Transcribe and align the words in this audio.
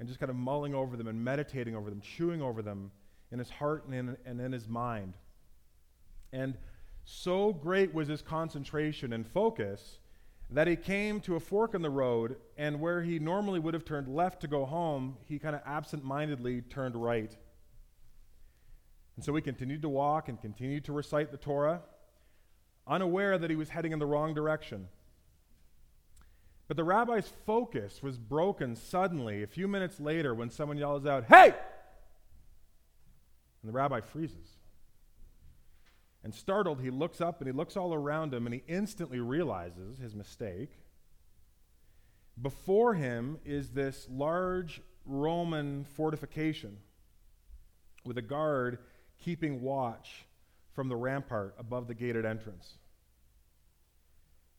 and 0.00 0.08
just 0.08 0.18
kind 0.18 0.30
of 0.30 0.36
mulling 0.36 0.74
over 0.74 0.96
them 0.96 1.06
and 1.06 1.22
meditating 1.22 1.76
over 1.76 1.90
them, 1.90 2.00
chewing 2.00 2.40
over 2.40 2.62
them 2.62 2.90
in 3.30 3.38
his 3.38 3.50
heart 3.50 3.84
and 3.84 3.94
in, 3.94 4.16
and 4.24 4.40
in 4.40 4.50
his 4.50 4.66
mind. 4.66 5.12
And 6.32 6.56
so 7.04 7.52
great 7.52 7.92
was 7.92 8.08
his 8.08 8.22
concentration 8.22 9.12
and 9.12 9.26
focus 9.26 9.98
that 10.52 10.66
he 10.66 10.74
came 10.74 11.20
to 11.20 11.36
a 11.36 11.40
fork 11.40 11.74
in 11.74 11.82
the 11.82 11.90
road, 11.90 12.36
and 12.56 12.80
where 12.80 13.02
he 13.02 13.20
normally 13.20 13.60
would 13.60 13.74
have 13.74 13.84
turned 13.84 14.08
left 14.08 14.40
to 14.40 14.48
go 14.48 14.64
home, 14.64 15.16
he 15.26 15.38
kind 15.38 15.54
of 15.54 15.62
absent 15.64 16.02
mindedly 16.02 16.62
turned 16.62 16.96
right. 16.96 17.36
And 19.14 19.24
so 19.24 19.34
he 19.34 19.42
continued 19.42 19.82
to 19.82 19.88
walk 19.88 20.28
and 20.28 20.40
continued 20.40 20.86
to 20.86 20.92
recite 20.92 21.30
the 21.30 21.36
Torah, 21.36 21.82
unaware 22.86 23.38
that 23.38 23.50
he 23.50 23.54
was 23.54 23.68
heading 23.68 23.92
in 23.92 23.98
the 24.00 24.06
wrong 24.06 24.34
direction. 24.34 24.88
But 26.70 26.76
the 26.76 26.84
rabbi's 26.84 27.28
focus 27.46 28.00
was 28.00 28.16
broken 28.16 28.76
suddenly 28.76 29.42
a 29.42 29.48
few 29.48 29.66
minutes 29.66 29.98
later 29.98 30.36
when 30.36 30.50
someone 30.50 30.76
yells 30.76 31.04
out, 31.04 31.24
Hey! 31.24 31.46
And 31.46 31.54
the 33.64 33.72
rabbi 33.72 34.00
freezes. 34.02 34.50
And 36.22 36.32
startled, 36.32 36.80
he 36.80 36.90
looks 36.90 37.20
up 37.20 37.40
and 37.40 37.48
he 37.48 37.52
looks 37.52 37.76
all 37.76 37.92
around 37.92 38.32
him 38.32 38.46
and 38.46 38.54
he 38.54 38.62
instantly 38.68 39.18
realizes 39.18 39.98
his 39.98 40.14
mistake. 40.14 40.70
Before 42.40 42.94
him 42.94 43.40
is 43.44 43.70
this 43.70 44.06
large 44.08 44.80
Roman 45.04 45.82
fortification 45.82 46.76
with 48.04 48.16
a 48.16 48.22
guard 48.22 48.78
keeping 49.18 49.60
watch 49.60 50.24
from 50.72 50.88
the 50.88 50.94
rampart 50.94 51.56
above 51.58 51.88
the 51.88 51.94
gated 51.94 52.24
entrance. 52.24 52.74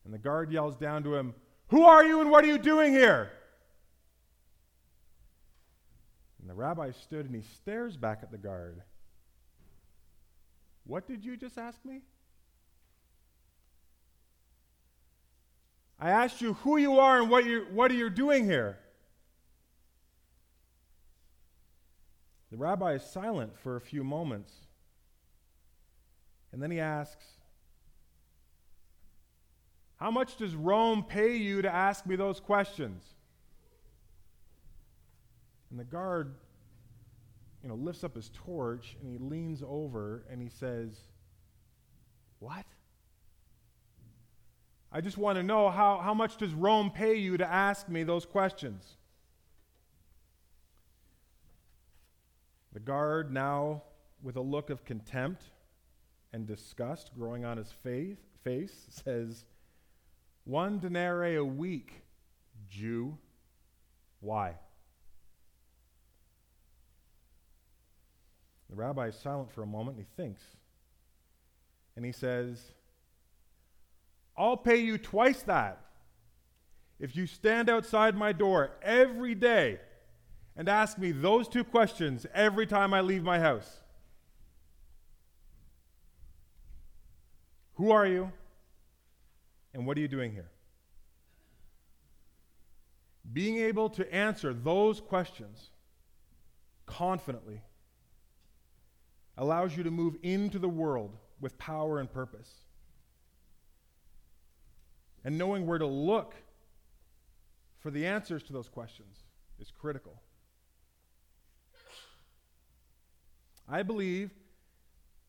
And 0.04 0.14
the 0.14 0.20
guard 0.20 0.52
yells 0.52 0.76
down 0.76 1.04
to 1.04 1.16
him, 1.16 1.36
who 1.72 1.86
are 1.86 2.04
you 2.04 2.20
and 2.20 2.30
what 2.30 2.44
are 2.44 2.48
you 2.48 2.58
doing 2.58 2.92
here? 2.92 3.32
And 6.42 6.50
the 6.50 6.54
rabbi 6.54 6.92
stood 6.92 7.26
and 7.26 7.34
he 7.34 7.42
stares 7.42 7.96
back 7.96 8.20
at 8.24 8.30
the 8.30 8.38
guard. 8.38 8.82
What 10.84 11.08
did 11.08 11.24
you 11.24 11.38
just 11.38 11.58
ask 11.58 11.84
me? 11.86 12.02
I 15.98 16.10
asked 16.10 16.42
you 16.42 16.56
who 16.56 16.76
you 16.76 17.00
are 17.00 17.22
and 17.22 17.30
what, 17.30 17.46
you 17.46 17.66
what 17.72 17.90
are 17.90 17.96
you 17.96 18.10
doing 18.10 18.44
here? 18.44 18.78
The 22.52 22.58
rabbi 22.58 22.96
is 22.96 23.04
silent 23.04 23.58
for 23.58 23.78
a 23.78 23.82
few 23.82 24.04
moments. 24.04 24.52
And 26.52 26.62
then 26.62 26.70
he 26.70 26.82
asks, 26.82 27.24
how 30.02 30.10
much 30.10 30.36
does 30.36 30.56
Rome 30.56 31.04
pay 31.04 31.36
you 31.36 31.62
to 31.62 31.72
ask 31.72 32.08
me 32.08 32.16
those 32.16 32.40
questions? 32.40 33.06
And 35.70 35.80
the 35.80 35.84
guard, 35.84 36.34
you 37.62 37.70
know, 37.70 37.76
lifts 37.76 38.04
up 38.04 38.16
his 38.16 38.32
torch 38.34 38.98
and 39.00 39.12
he 39.12 39.20
leans 39.20 39.62
over 39.62 40.24
and 40.32 40.42
he 40.42 40.50
says, 40.50 40.90
What? 42.40 42.66
I 44.92 45.02
just 45.02 45.20
want 45.20 45.38
to 45.38 45.44
know 45.44 45.70
how, 45.70 46.00
how 46.00 46.16
much 46.16 46.36
does 46.38 46.56
Rome 46.56 46.90
pay 46.90 47.14
you 47.14 47.38
to 47.38 47.46
ask 47.46 47.88
me 47.88 48.02
those 48.02 48.26
questions? 48.26 48.98
The 52.74 52.80
guard, 52.80 53.32
now 53.32 53.84
with 54.24 54.36
a 54.36 54.42
look 54.42 54.72
of 54.72 54.84
contempt 54.84 55.44
and 56.34 56.48
disgust 56.48 57.12
growing 57.16 57.46
on 57.46 57.58
his 57.58 57.72
face, 57.72 58.18
face 58.44 58.88
says, 58.90 59.46
one 60.46 60.80
denarii 60.80 61.36
a 61.36 61.46
week, 61.46 62.04
Jew. 62.70 63.18
Why? 64.20 64.56
The 68.70 68.76
rabbi 68.76 69.08
is 69.08 69.16
silent 69.16 69.52
for 69.52 69.64
a 69.64 69.68
moment 69.68 69.98
and 69.98 70.06
he 70.06 70.22
thinks. 70.22 70.42
And 71.96 72.06
he 72.06 72.12
says, 72.12 72.58
I'll 74.38 74.58
pay 74.58 74.78
you 74.78 74.98
twice 74.98 75.44
that 75.44 75.82
if 77.00 77.16
you 77.16 77.28
stand 77.28 77.70
outside 77.70 78.16
my 78.16 78.32
door 78.32 78.72
every 78.82 79.36
day 79.36 79.80
and 80.56 80.70
ask 80.70 80.98
me 80.98 81.12
those 81.12 81.48
two 81.48 81.64
questions 81.64 82.26
every 82.34 82.66
time 82.66 82.94
I 82.94 83.02
leave 83.02 83.24
my 83.24 83.40
house. 83.40 83.82
Who 87.76 87.92
are 87.92 88.06
you? 88.06 88.32
And 89.74 89.86
what 89.86 89.98
are 89.98 90.02
you 90.02 90.08
doing 90.08 90.32
here? 90.32 90.50
Being 93.32 93.58
able 93.58 93.90
to 93.92 94.14
answer 94.14 94.54
those 94.54 95.00
questions 95.00 95.70
confidently 96.86 97.62
allows 99.38 99.76
you 99.78 99.84
to 99.84 99.92
move 99.92 100.18
into 100.24 100.60
the 100.60 100.70
world 100.70 101.16
with 101.40 101.58
power 101.58 102.00
and 102.00 102.12
purpose. 102.12 102.50
And 105.24 105.38
knowing 105.38 105.66
where 105.66 105.78
to 105.78 105.86
look 105.86 106.36
for 107.80 107.92
the 107.92 108.06
answers 108.06 108.44
to 108.44 108.54
those 108.54 108.68
questions 108.68 109.24
is 109.60 109.72
critical. 109.72 110.22
I 113.70 113.84
believe 113.84 114.32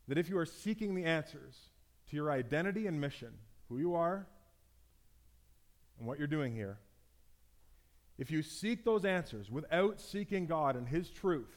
that 0.08 0.18
if 0.18 0.28
you 0.28 0.36
are 0.38 0.46
seeking 0.46 0.94
the 0.94 1.04
answers 1.04 1.54
to 2.10 2.16
your 2.16 2.30
identity 2.30 2.86
and 2.86 3.00
mission, 3.00 3.32
who 3.72 3.78
you 3.78 3.94
are, 3.94 4.26
and 5.98 6.06
what 6.06 6.18
you're 6.18 6.26
doing 6.26 6.54
here, 6.54 6.78
if 8.18 8.30
you 8.30 8.42
seek 8.42 8.84
those 8.84 9.04
answers 9.04 9.50
without 9.50 10.00
seeking 10.00 10.46
God 10.46 10.76
and 10.76 10.86
His 10.86 11.08
truth 11.08 11.56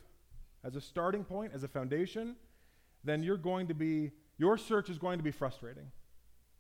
as 0.63 0.75
a 0.75 0.81
starting 0.81 1.23
point, 1.23 1.51
as 1.53 1.63
a 1.63 1.67
foundation, 1.67 2.35
then 3.03 3.21
you're 3.21 3.37
going 3.37 3.67
to 3.67 3.73
be, 3.73 4.11
your 4.37 4.57
search 4.57 4.89
is 4.89 4.97
going 4.97 5.19
to 5.19 5.23
be 5.23 5.31
frustrating. 5.31 5.91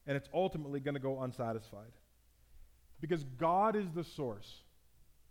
And 0.05 0.15
it's 0.15 0.29
ultimately 0.33 0.79
going 0.79 0.93
to 0.93 0.99
go 0.99 1.21
unsatisfied. 1.21 1.91
Because 3.01 3.23
God 3.23 3.75
is 3.75 3.89
the 3.91 4.03
source 4.03 4.61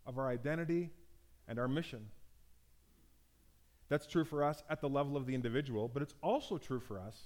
of 0.07 0.19
our 0.19 0.29
identity 0.29 0.91
and 1.47 1.59
our 1.59 1.69
mission. 1.69 2.07
That's 3.89 4.07
true 4.07 4.25
for 4.25 4.43
us 4.43 4.65
at 4.71 4.81
the 4.81 4.89
level 4.89 5.17
of 5.17 5.27
the 5.27 5.35
individual, 5.35 5.89
but 5.89 6.03
it's 6.03 6.15
also 6.23 6.59
true 6.59 6.81
for 6.81 6.99
us 6.99 7.17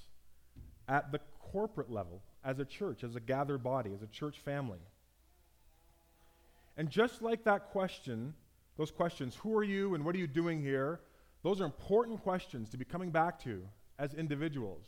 at 0.88 1.12
the 1.12 1.20
corporate 1.38 1.90
level 1.90 2.22
as 2.48 2.58
a 2.58 2.64
church, 2.64 3.04
as 3.04 3.14
a 3.14 3.20
gathered 3.20 3.62
body, 3.62 3.90
as 3.92 4.00
a 4.00 4.06
church 4.06 4.38
family. 4.38 4.78
And 6.78 6.88
just 6.88 7.20
like 7.20 7.44
that 7.44 7.66
question, 7.72 8.32
those 8.78 8.90
questions, 8.90 9.36
who 9.36 9.54
are 9.54 9.62
you 9.62 9.94
and 9.94 10.02
what 10.02 10.14
are 10.14 10.18
you 10.18 10.26
doing 10.26 10.62
here? 10.62 11.00
Those 11.42 11.60
are 11.60 11.66
important 11.66 12.22
questions 12.22 12.70
to 12.70 12.78
be 12.78 12.86
coming 12.86 13.10
back 13.10 13.38
to 13.44 13.60
as 13.98 14.14
individuals, 14.14 14.86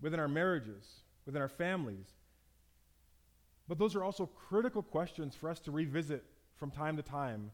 within 0.00 0.18
our 0.18 0.28
marriages, 0.28 1.02
within 1.26 1.42
our 1.42 1.48
families. 1.48 2.06
But 3.68 3.78
those 3.78 3.94
are 3.94 4.02
also 4.02 4.24
critical 4.48 4.82
questions 4.82 5.34
for 5.34 5.50
us 5.50 5.60
to 5.60 5.70
revisit 5.70 6.24
from 6.56 6.70
time 6.70 6.96
to 6.96 7.02
time 7.02 7.50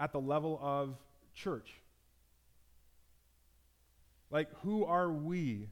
at 0.00 0.12
the 0.12 0.20
level 0.20 0.58
of 0.62 0.96
church. 1.34 1.74
Like, 4.30 4.48
who 4.62 4.86
are 4.86 5.12
we 5.12 5.68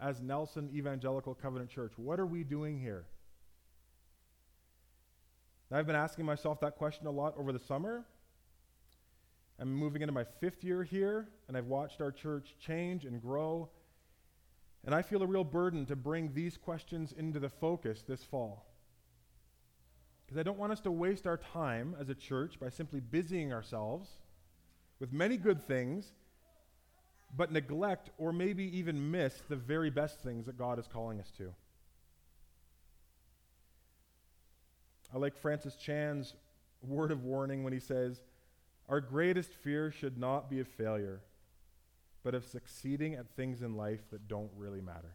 as 0.00 0.20
Nelson 0.20 0.70
Evangelical 0.74 1.34
Covenant 1.34 1.70
Church? 1.70 1.92
What 1.96 2.20
are 2.20 2.26
we 2.26 2.44
doing 2.44 2.78
here? 2.78 3.06
I've 5.70 5.86
been 5.86 5.96
asking 5.96 6.24
myself 6.24 6.60
that 6.60 6.76
question 6.76 7.06
a 7.06 7.10
lot 7.10 7.34
over 7.36 7.52
the 7.52 7.58
summer. 7.58 8.06
I'm 9.60 9.74
moving 9.74 10.02
into 10.02 10.14
my 10.14 10.24
fifth 10.40 10.64
year 10.64 10.82
here, 10.82 11.28
and 11.46 11.56
I've 11.56 11.66
watched 11.66 12.00
our 12.00 12.12
church 12.12 12.54
change 12.58 13.04
and 13.04 13.20
grow. 13.20 13.68
And 14.86 14.94
I 14.94 15.02
feel 15.02 15.22
a 15.22 15.26
real 15.26 15.44
burden 15.44 15.84
to 15.86 15.96
bring 15.96 16.32
these 16.32 16.56
questions 16.56 17.12
into 17.12 17.38
the 17.40 17.48
focus 17.50 18.02
this 18.06 18.22
fall. 18.22 18.64
Because 20.24 20.38
I 20.38 20.42
don't 20.42 20.58
want 20.58 20.72
us 20.72 20.80
to 20.82 20.90
waste 20.90 21.26
our 21.26 21.36
time 21.36 21.96
as 22.00 22.08
a 22.08 22.14
church 22.14 22.60
by 22.60 22.68
simply 22.68 23.00
busying 23.00 23.52
ourselves 23.52 24.08
with 25.00 25.12
many 25.12 25.36
good 25.36 25.66
things, 25.66 26.12
but 27.36 27.52
neglect 27.52 28.10
or 28.18 28.32
maybe 28.32 28.76
even 28.76 29.10
miss 29.10 29.42
the 29.48 29.56
very 29.56 29.90
best 29.90 30.20
things 30.20 30.46
that 30.46 30.56
God 30.56 30.78
is 30.78 30.86
calling 30.86 31.20
us 31.20 31.30
to. 31.38 31.52
I 35.14 35.18
like 35.18 35.36
Francis 35.36 35.76
Chan's 35.76 36.34
word 36.82 37.10
of 37.10 37.24
warning 37.24 37.64
when 37.64 37.72
he 37.72 37.80
says, 37.80 38.22
Our 38.88 39.00
greatest 39.00 39.54
fear 39.54 39.90
should 39.90 40.18
not 40.18 40.50
be 40.50 40.60
of 40.60 40.68
failure, 40.68 41.20
but 42.22 42.34
of 42.34 42.44
succeeding 42.44 43.14
at 43.14 43.30
things 43.36 43.62
in 43.62 43.76
life 43.76 44.10
that 44.10 44.28
don't 44.28 44.50
really 44.56 44.80
matter. 44.80 45.14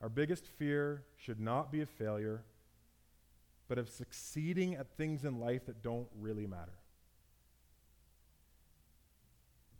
Our 0.00 0.08
biggest 0.08 0.46
fear 0.46 1.04
should 1.16 1.40
not 1.40 1.72
be 1.72 1.80
of 1.80 1.88
failure, 1.88 2.44
but 3.68 3.78
of 3.78 3.88
succeeding 3.88 4.74
at 4.74 4.96
things 4.96 5.24
in 5.24 5.40
life 5.40 5.66
that 5.66 5.82
don't 5.82 6.08
really 6.18 6.46
matter. 6.46 6.78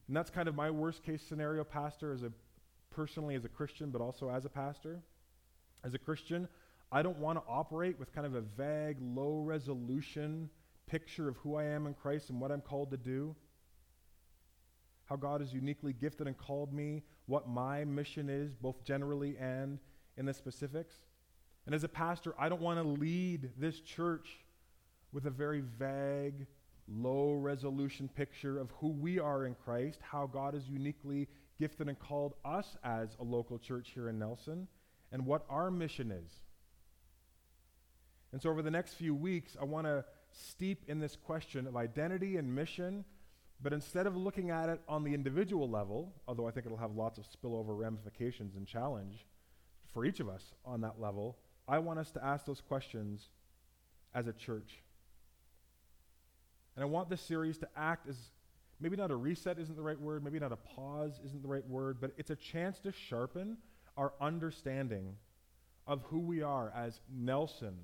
And 0.08 0.17
that's 0.17 0.31
kind 0.31 0.49
of 0.49 0.55
my 0.55 0.70
worst 0.70 1.03
case 1.03 1.23
scenario, 1.23 1.64
pastor, 1.64 2.12
as 2.12 2.23
a 2.23 2.32
personally 2.91 3.35
as 3.35 3.44
a 3.44 3.49
Christian, 3.49 3.91
but 3.91 4.00
also 4.00 4.31
as 4.31 4.44
a 4.44 4.49
pastor. 4.49 5.00
As 5.85 5.94
a 5.94 5.99
Christian, 5.99 6.49
I 6.91 7.03
don't 7.03 7.19
want 7.19 7.38
to 7.38 7.44
operate 7.49 7.99
with 7.99 8.14
kind 8.14 8.26
of 8.26 8.35
a 8.35 8.41
vague, 8.41 8.99
low 9.00 9.41
resolution 9.41 10.49
picture 10.87 11.29
of 11.29 11.37
who 11.38 11.56
I 11.56 11.64
am 11.64 11.87
in 11.87 11.94
Christ 11.94 12.31
and 12.31 12.41
what 12.41 12.53
I'm 12.53 12.61
called 12.61 12.91
to 12.93 12.97
do. 12.97 13.35
How 15.06 15.17
God 15.17 15.41
has 15.41 15.53
uniquely 15.53 15.93
gifted 15.93 16.26
and 16.26 16.37
called 16.37 16.73
me, 16.73 17.03
what 17.26 17.49
my 17.49 17.85
mission 17.85 18.29
is, 18.29 18.55
both 18.55 18.82
generally 18.85 19.37
and 19.38 19.79
in 20.17 20.26
the 20.26 20.35
specifics. 20.35 20.94
And 21.67 21.75
as 21.75 21.85
a 21.85 21.88
pastor, 21.88 22.35
I 22.38 22.49
don't 22.49 22.62
want 22.62 22.81
to 22.81 22.88
lead 22.88 23.50
this 23.58 23.81
church 23.81 24.38
with 25.12 25.26
a 25.26 25.31
very 25.31 25.62
vague, 25.79 26.47
low 26.88 27.33
resolution 27.33 28.09
picture 28.09 28.59
of 28.59 28.71
who 28.81 28.88
we 28.88 29.19
are 29.19 29.47
in 29.47 29.55
Christ, 29.55 30.00
how 30.03 30.27
God 30.27 30.55
has 30.55 30.69
uniquely 30.69 31.29
gifted 31.59 31.88
and 31.88 31.99
called 31.99 32.35
us 32.44 32.77
as 32.85 33.17
a 33.19 33.25
local 33.25 33.59
church 33.59 33.91
here 33.94 34.09
in 34.09 34.19
Nelson, 34.19 34.69
and 35.12 35.25
what 35.27 35.44
our 35.49 35.71
mission 35.71 36.11
is. 36.11 36.31
And 38.33 38.43
so, 38.43 38.50
over 38.50 38.62
the 38.62 38.71
next 38.71 38.94
few 38.94 39.15
weeks, 39.15 39.56
I 39.61 39.65
want 39.65 39.87
to 39.87 40.05
steep 40.33 40.85
in 40.88 40.99
this 41.00 41.17
question 41.17 41.67
of 41.67 41.77
identity 41.77 42.37
and 42.37 42.55
mission, 42.55 43.05
but 43.62 43.73
instead 43.73 44.06
of 44.06 44.17
looking 44.17 44.50
at 44.50 44.69
it 44.69 44.81
on 44.89 45.05
the 45.05 45.15
individual 45.15 45.71
level, 45.71 46.12
although 46.29 46.47
I 46.47 46.50
think 46.50 46.67
it'll 46.67 46.79
have 46.79 46.93
lots 46.93 47.19
of 47.19 47.25
spillover 47.25 47.79
ramifications 47.79 48.56
and 48.56 48.67
challenge 48.67 49.25
for 49.93 50.05
each 50.05 50.21
of 50.21 50.29
us 50.29 50.53
on 50.65 50.82
that 50.82 51.00
level, 51.00 51.39
I 51.67 51.79
want 51.79 51.99
us 51.99 52.11
to 52.12 52.25
ask 52.25 52.44
those 52.44 52.61
questions 52.61 53.31
as 54.15 54.27
a 54.27 54.32
church. 54.32 54.82
And 56.76 56.82
I 56.82 56.87
want 56.87 57.08
this 57.08 57.23
series 57.23 57.58
to 57.58 57.69
act 57.76 58.08
as 58.08 58.17
maybe 58.81 58.96
not 58.96 59.11
a 59.11 59.17
reset 59.17 59.58
isn't 59.58 59.75
the 59.75 59.82
right 59.82 60.00
word, 60.00 60.23
maybe 60.23 60.38
not 60.38 60.52
a 60.52 60.56
pause 60.56 61.19
isn't 61.25 61.43
the 61.43 61.49
right 61.49 61.67
word, 61.67 61.99
but 62.00 62.12
it's 62.19 62.31
a 62.31 62.37
chance 62.37 62.78
to 62.81 62.93
sharpen 62.93 63.56
our 63.96 64.12
understanding 64.20 65.17
of 65.87 66.02
who 66.02 66.19
we 66.19 66.43
are 66.43 66.73
as 66.76 67.00
Nelson, 67.11 67.76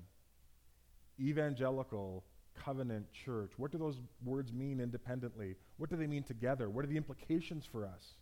evangelical, 1.19 2.23
covenant 2.53 3.07
church. 3.11 3.53
What 3.57 3.71
do 3.71 3.79
those 3.79 3.99
words 4.23 4.53
mean 4.53 4.79
independently? 4.79 5.55
What 5.77 5.89
do 5.89 5.95
they 5.95 6.07
mean 6.07 6.23
together? 6.23 6.69
What 6.69 6.85
are 6.85 6.87
the 6.87 6.97
implications 6.97 7.65
for 7.65 7.85
us? 7.85 8.13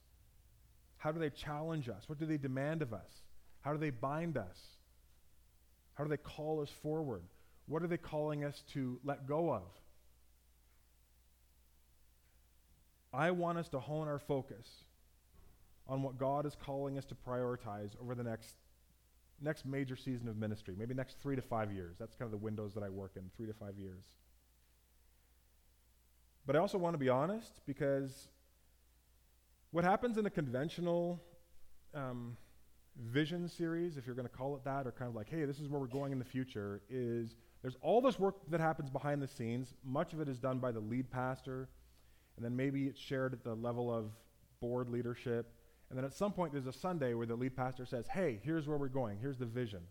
How 0.98 1.12
do 1.12 1.20
they 1.20 1.30
challenge 1.30 1.90
us? 1.90 2.04
What 2.08 2.20
do 2.20 2.26
they 2.26 2.38
demand 2.38 2.82
of 2.82 2.94
us? 2.94 3.24
How 3.62 3.74
do 3.74 3.78
they 3.78 3.90
bind 3.90 4.38
us? 4.38 4.58
How 5.96 6.04
do 6.04 6.10
they 6.10 6.18
call 6.18 6.62
us 6.62 6.70
forward? 6.82 7.24
What 7.68 7.84
are 7.84 7.88
they 7.88 7.98
calling 7.98 8.44
us 8.44 8.64
to 8.74 9.00
let 9.04 9.28
go 9.28 9.52
of? 9.52 9.64
I 13.14 13.32
want 13.32 13.58
us 13.58 13.70
to 13.70 13.80
hone 13.80 14.08
our 14.08 14.20
focus 14.20 14.86
on 15.88 16.02
what 16.02 16.18
God 16.18 16.46
is 16.46 16.56
calling 16.56 16.98
us 16.98 17.06
to 17.06 17.16
prioritize 17.16 17.92
over 18.02 18.16
the 18.16 18.24
next 18.24 18.56
next 19.44 19.66
major 19.66 19.96
season 19.96 20.28
of 20.28 20.38
ministry, 20.38 20.76
maybe 20.78 20.94
next 20.94 21.20
3 21.20 21.36
to 21.36 21.42
5 21.42 21.72
years. 21.72 21.98
That's 21.98 22.16
kind 22.16 22.28
of 22.28 22.32
the 22.32 22.38
windows 22.38 22.76
that 22.76 22.84
I 22.84 22.90
work 22.90 23.14
in, 23.16 23.24
3 23.36 23.48
to 23.48 23.54
5 23.54 23.76
years. 23.80 24.04
But 26.46 26.56
I 26.56 26.60
also 26.60 26.78
want 26.78 26.94
to 26.94 27.00
be 27.00 27.10
honest 27.10 27.60
because 27.66 28.28
what 29.72 29.84
happens 29.84 30.20
in 30.20 30.28
a 30.28 30.30
conventional 30.30 31.20
um, 31.96 32.38
vision 32.98 33.48
series, 33.48 33.98
if 33.98 34.06
you're 34.06 34.16
going 34.16 34.28
to 34.28 34.34
call 34.34 34.56
it 34.56 34.64
that, 34.64 34.86
or 34.86 34.92
kind 34.92 35.10
of 35.10 35.16
like, 35.16 35.30
hey, 35.30 35.46
this 35.46 35.60
is 35.60 35.68
where 35.68 35.80
we're 35.80 35.88
going 35.88 36.12
in 36.12 36.20
the 36.20 36.26
future, 36.26 36.82
is 36.88 37.36
there's 37.64 37.78
all 37.82 38.00
this 38.00 38.20
work 38.20 38.36
that 38.50 38.60
happens 38.60 38.92
behind 38.92 39.22
the 39.22 39.28
scenes. 39.28 39.74
Much 39.84 40.14
of 40.14 40.22
it 40.22 40.30
is 40.30 40.40
done 40.40 40.60
by 40.60 40.72
the 40.72 40.80
lead 40.80 41.10
pastor 41.10 41.68
and 42.42 42.46
then 42.50 42.56
maybe 42.56 42.86
it's 42.86 43.00
shared 43.00 43.34
at 43.34 43.44
the 43.44 43.54
level 43.54 43.94
of 43.94 44.06
board 44.62 44.90
leadership. 44.90 45.54
And 45.90 45.98
then 45.98 46.04
at 46.04 46.12
some 46.12 46.32
point, 46.32 46.52
there's 46.52 46.66
a 46.66 46.74
Sunday 46.74 47.14
where 47.14 47.28
the 47.28 47.36
lead 47.36 47.56
pastor 47.56 47.86
says, 47.86 48.08
Hey, 48.08 48.40
here's 48.44 48.68
where 48.68 48.80
we're 48.80 48.88
going, 48.88 49.20
here's 49.22 49.38
the 49.38 49.46
vision. 49.46 49.82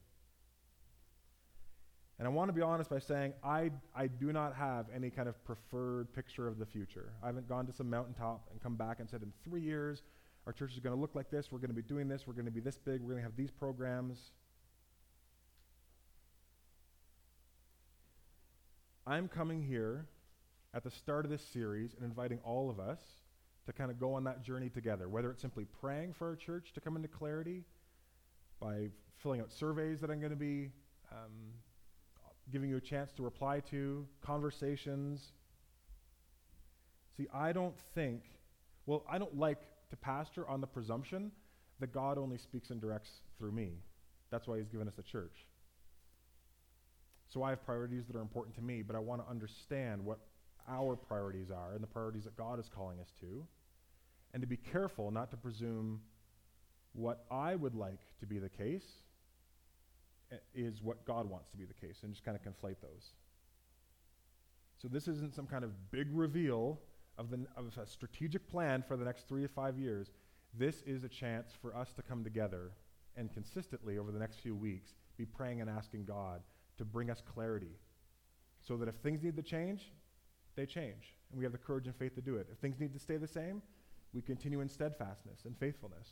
And 2.18 2.26
I 2.26 2.30
want 2.32 2.48
to 2.48 2.52
be 2.52 2.60
honest 2.60 2.90
by 2.90 2.98
saying, 2.98 3.34
I, 3.44 3.70
I 3.94 4.08
do 4.08 4.32
not 4.32 4.56
have 4.56 4.86
any 4.92 5.10
kind 5.10 5.28
of 5.28 5.42
preferred 5.44 6.12
picture 6.12 6.48
of 6.48 6.58
the 6.58 6.66
future. 6.66 7.12
I 7.22 7.26
haven't 7.26 7.48
gone 7.48 7.66
to 7.66 7.72
some 7.72 7.88
mountaintop 7.88 8.48
and 8.50 8.60
come 8.60 8.74
back 8.74 8.98
and 8.98 9.08
said, 9.08 9.22
in 9.22 9.32
three 9.44 9.60
years, 9.62 10.02
our 10.44 10.52
church 10.52 10.72
is 10.72 10.80
going 10.80 10.94
to 10.94 11.00
look 11.00 11.14
like 11.14 11.30
this, 11.30 11.52
we're 11.52 11.60
going 11.60 11.70
to 11.70 11.74
be 11.74 11.82
doing 11.82 12.08
this, 12.08 12.26
we're 12.26 12.34
going 12.34 12.46
to 12.46 12.50
be 12.50 12.60
this 12.60 12.78
big, 12.78 13.00
we're 13.00 13.12
going 13.12 13.22
to 13.22 13.22
have 13.22 13.36
these 13.36 13.52
programs. 13.52 14.32
I'm 19.06 19.28
coming 19.28 19.62
here 19.62 20.06
at 20.74 20.84
the 20.84 20.90
start 20.90 21.24
of 21.24 21.30
this 21.30 21.44
series 21.44 21.94
and 21.94 22.04
inviting 22.04 22.38
all 22.44 22.70
of 22.70 22.78
us 22.78 23.00
to 23.66 23.72
kind 23.72 23.90
of 23.90 23.98
go 23.98 24.14
on 24.14 24.24
that 24.24 24.42
journey 24.42 24.68
together, 24.68 25.08
whether 25.08 25.30
it's 25.30 25.42
simply 25.42 25.64
praying 25.80 26.12
for 26.12 26.28
our 26.28 26.36
church 26.36 26.72
to 26.72 26.80
come 26.80 26.96
into 26.96 27.08
clarity 27.08 27.64
by 28.60 28.88
filling 29.18 29.40
out 29.40 29.52
surveys 29.52 30.00
that 30.00 30.10
I'm 30.10 30.20
going 30.20 30.30
to 30.30 30.36
be 30.36 30.70
um, 31.12 31.52
giving 32.50 32.68
you 32.68 32.76
a 32.76 32.80
chance 32.80 33.12
to 33.12 33.22
reply 33.22 33.60
to, 33.70 34.06
conversations. 34.22 35.32
See, 37.16 37.26
I 37.34 37.52
don't 37.52 37.78
think, 37.94 38.22
well, 38.86 39.04
I 39.10 39.18
don't 39.18 39.36
like 39.36 39.60
to 39.90 39.96
pastor 39.96 40.48
on 40.48 40.60
the 40.60 40.66
presumption 40.66 41.32
that 41.80 41.92
God 41.92 42.18
only 42.18 42.38
speaks 42.38 42.70
and 42.70 42.80
directs 42.80 43.10
through 43.38 43.52
me. 43.52 43.72
That's 44.30 44.46
why 44.46 44.58
He's 44.58 44.68
given 44.68 44.86
us 44.86 44.98
a 44.98 45.02
church. 45.02 45.46
So 47.28 47.42
I 47.42 47.50
have 47.50 47.64
priorities 47.64 48.06
that 48.06 48.16
are 48.16 48.20
important 48.20 48.54
to 48.56 48.62
me, 48.62 48.82
but 48.82 48.96
I 48.96 48.98
want 48.98 49.24
to 49.24 49.30
understand 49.30 50.04
what 50.04 50.18
our 50.70 50.96
priorities 50.96 51.50
are 51.50 51.74
and 51.74 51.82
the 51.82 51.88
priorities 51.88 52.24
that 52.24 52.36
God 52.36 52.58
is 52.58 52.68
calling 52.68 53.00
us 53.00 53.12
to, 53.20 53.46
and 54.32 54.40
to 54.40 54.46
be 54.46 54.56
careful 54.56 55.10
not 55.10 55.30
to 55.32 55.36
presume 55.36 56.00
what 56.92 57.24
I 57.30 57.54
would 57.54 57.74
like 57.74 58.00
to 58.20 58.26
be 58.26 58.38
the 58.38 58.48
case 58.48 58.86
eh, 60.32 60.36
is 60.54 60.82
what 60.82 61.04
God 61.04 61.28
wants 61.28 61.50
to 61.50 61.56
be 61.56 61.64
the 61.64 61.74
case, 61.74 61.98
and 62.02 62.12
just 62.12 62.24
kind 62.24 62.36
of 62.36 62.42
conflate 62.42 62.76
those. 62.80 63.12
So 64.80 64.88
this 64.88 65.08
isn't 65.08 65.34
some 65.34 65.46
kind 65.46 65.64
of 65.64 65.90
big 65.90 66.08
reveal 66.10 66.80
of, 67.18 67.30
the, 67.30 67.46
of 67.56 67.76
a 67.76 67.86
strategic 67.86 68.48
plan 68.48 68.82
for 68.86 68.96
the 68.96 69.04
next 69.04 69.28
three 69.28 69.42
to 69.42 69.48
five 69.48 69.78
years. 69.78 70.10
This 70.58 70.82
is 70.86 71.04
a 71.04 71.08
chance 71.08 71.52
for 71.60 71.76
us 71.76 71.92
to 71.94 72.02
come 72.02 72.24
together 72.24 72.72
and 73.16 73.32
consistently 73.32 73.98
over 73.98 74.10
the 74.10 74.18
next 74.18 74.40
few 74.40 74.56
weeks 74.56 74.94
be 75.18 75.26
praying 75.26 75.60
and 75.60 75.68
asking 75.68 76.04
God 76.04 76.40
to 76.78 76.84
bring 76.84 77.10
us 77.10 77.22
clarity 77.34 77.76
so 78.66 78.76
that 78.78 78.88
if 78.88 78.94
things 78.96 79.22
need 79.22 79.36
to 79.36 79.42
change, 79.42 79.92
they 80.56 80.66
change, 80.66 81.14
and 81.30 81.38
we 81.38 81.44
have 81.44 81.52
the 81.52 81.58
courage 81.58 81.86
and 81.86 81.96
faith 81.96 82.14
to 82.14 82.20
do 82.20 82.36
it. 82.36 82.48
If 82.52 82.58
things 82.58 82.78
need 82.78 82.92
to 82.92 82.98
stay 82.98 83.16
the 83.16 83.28
same, 83.28 83.62
we 84.12 84.22
continue 84.22 84.60
in 84.60 84.68
steadfastness 84.68 85.44
and 85.44 85.56
faithfulness. 85.56 86.08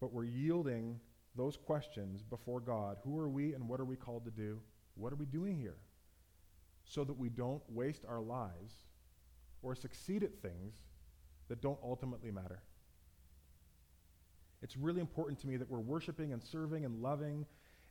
But 0.00 0.12
we're 0.12 0.24
yielding 0.24 1.00
those 1.34 1.56
questions 1.56 2.22
before 2.22 2.60
God. 2.60 2.98
Who 3.04 3.18
are 3.18 3.28
we 3.28 3.54
and 3.54 3.68
what 3.68 3.80
are 3.80 3.84
we 3.84 3.96
called 3.96 4.24
to 4.24 4.30
do? 4.30 4.60
What 4.94 5.12
are 5.12 5.16
we 5.16 5.26
doing 5.26 5.58
here? 5.58 5.78
So 6.84 7.04
that 7.04 7.16
we 7.16 7.28
don't 7.28 7.62
waste 7.68 8.04
our 8.08 8.20
lives 8.20 8.74
or 9.62 9.74
succeed 9.74 10.22
at 10.22 10.34
things 10.40 10.76
that 11.48 11.60
don't 11.60 11.78
ultimately 11.82 12.30
matter. 12.30 12.62
It's 14.62 14.76
really 14.76 15.00
important 15.00 15.38
to 15.40 15.46
me 15.46 15.56
that 15.56 15.70
we're 15.70 15.78
worshiping 15.78 16.32
and 16.32 16.42
serving 16.42 16.84
and 16.84 17.00
loving 17.00 17.46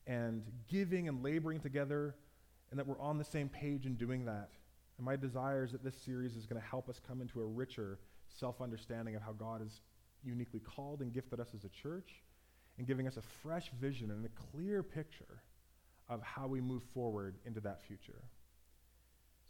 and 0.05 0.43
giving 0.67 1.07
and 1.07 1.23
laboring 1.23 1.59
together 1.59 2.15
and 2.69 2.79
that 2.79 2.85
we're 2.85 2.99
on 2.99 3.17
the 3.17 3.23
same 3.23 3.49
page 3.49 3.85
in 3.85 3.95
doing 3.95 4.25
that. 4.25 4.49
And 4.97 5.05
my 5.05 5.15
desire 5.15 5.63
is 5.63 5.71
that 5.71 5.83
this 5.83 5.95
series 5.95 6.35
is 6.35 6.45
going 6.45 6.61
to 6.61 6.67
help 6.67 6.89
us 6.89 6.99
come 7.05 7.21
into 7.21 7.41
a 7.41 7.45
richer 7.45 7.99
self 8.27 8.61
understanding 8.61 9.15
of 9.15 9.21
how 9.21 9.33
God 9.33 9.61
has 9.61 9.81
uniquely 10.23 10.59
called 10.59 11.01
and 11.01 11.13
gifted 11.13 11.39
us 11.39 11.49
as 11.55 11.63
a 11.63 11.69
church 11.69 12.23
and 12.77 12.87
giving 12.87 13.07
us 13.07 13.17
a 13.17 13.21
fresh 13.21 13.71
vision 13.79 14.11
and 14.11 14.25
a 14.25 14.29
clear 14.51 14.83
picture 14.83 15.41
of 16.09 16.21
how 16.21 16.47
we 16.47 16.61
move 16.61 16.83
forward 16.93 17.35
into 17.45 17.59
that 17.61 17.81
future. 17.87 18.23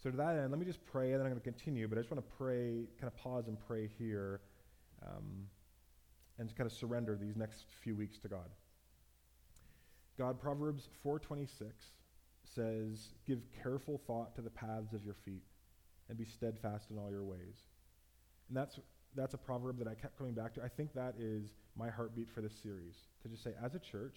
So, 0.02 0.10
to 0.10 0.16
that 0.16 0.36
end, 0.36 0.50
let 0.50 0.60
me 0.60 0.66
just 0.66 0.84
pray 0.84 1.12
and 1.12 1.14
then 1.14 1.26
I'm 1.26 1.32
going 1.32 1.40
to 1.40 1.44
continue, 1.44 1.88
but 1.88 1.98
I 1.98 2.00
just 2.00 2.10
want 2.10 2.24
to 2.24 2.34
pray, 2.36 2.86
kind 3.00 3.12
of 3.12 3.16
pause 3.16 3.48
and 3.48 3.58
pray 3.66 3.88
here 3.98 4.40
um, 5.04 5.46
and 6.38 6.54
kind 6.56 6.66
of 6.66 6.72
surrender 6.72 7.16
these 7.20 7.36
next 7.36 7.64
few 7.82 7.96
weeks 7.96 8.18
to 8.18 8.28
God. 8.28 8.48
God, 10.16 10.40
Proverbs 10.40 10.88
426 11.02 11.84
says, 12.54 13.14
Give 13.26 13.40
careful 13.62 14.00
thought 14.06 14.34
to 14.36 14.42
the 14.42 14.50
paths 14.50 14.92
of 14.92 15.04
your 15.04 15.14
feet 15.14 15.42
and 16.08 16.16
be 16.16 16.24
steadfast 16.24 16.90
in 16.90 16.98
all 16.98 17.10
your 17.10 17.24
ways. 17.24 17.66
And 18.48 18.56
that's, 18.56 18.78
that's 19.14 19.34
a 19.34 19.38
proverb 19.38 19.78
that 19.78 19.88
I 19.88 19.94
kept 19.94 20.16
coming 20.16 20.34
back 20.34 20.54
to. 20.54 20.62
I 20.62 20.68
think 20.68 20.94
that 20.94 21.14
is 21.18 21.52
my 21.76 21.90
heartbeat 21.90 22.30
for 22.30 22.40
this 22.40 22.54
series. 22.62 22.94
To 23.22 23.28
just 23.28 23.44
say, 23.44 23.52
as 23.62 23.74
a 23.74 23.78
church, 23.78 24.16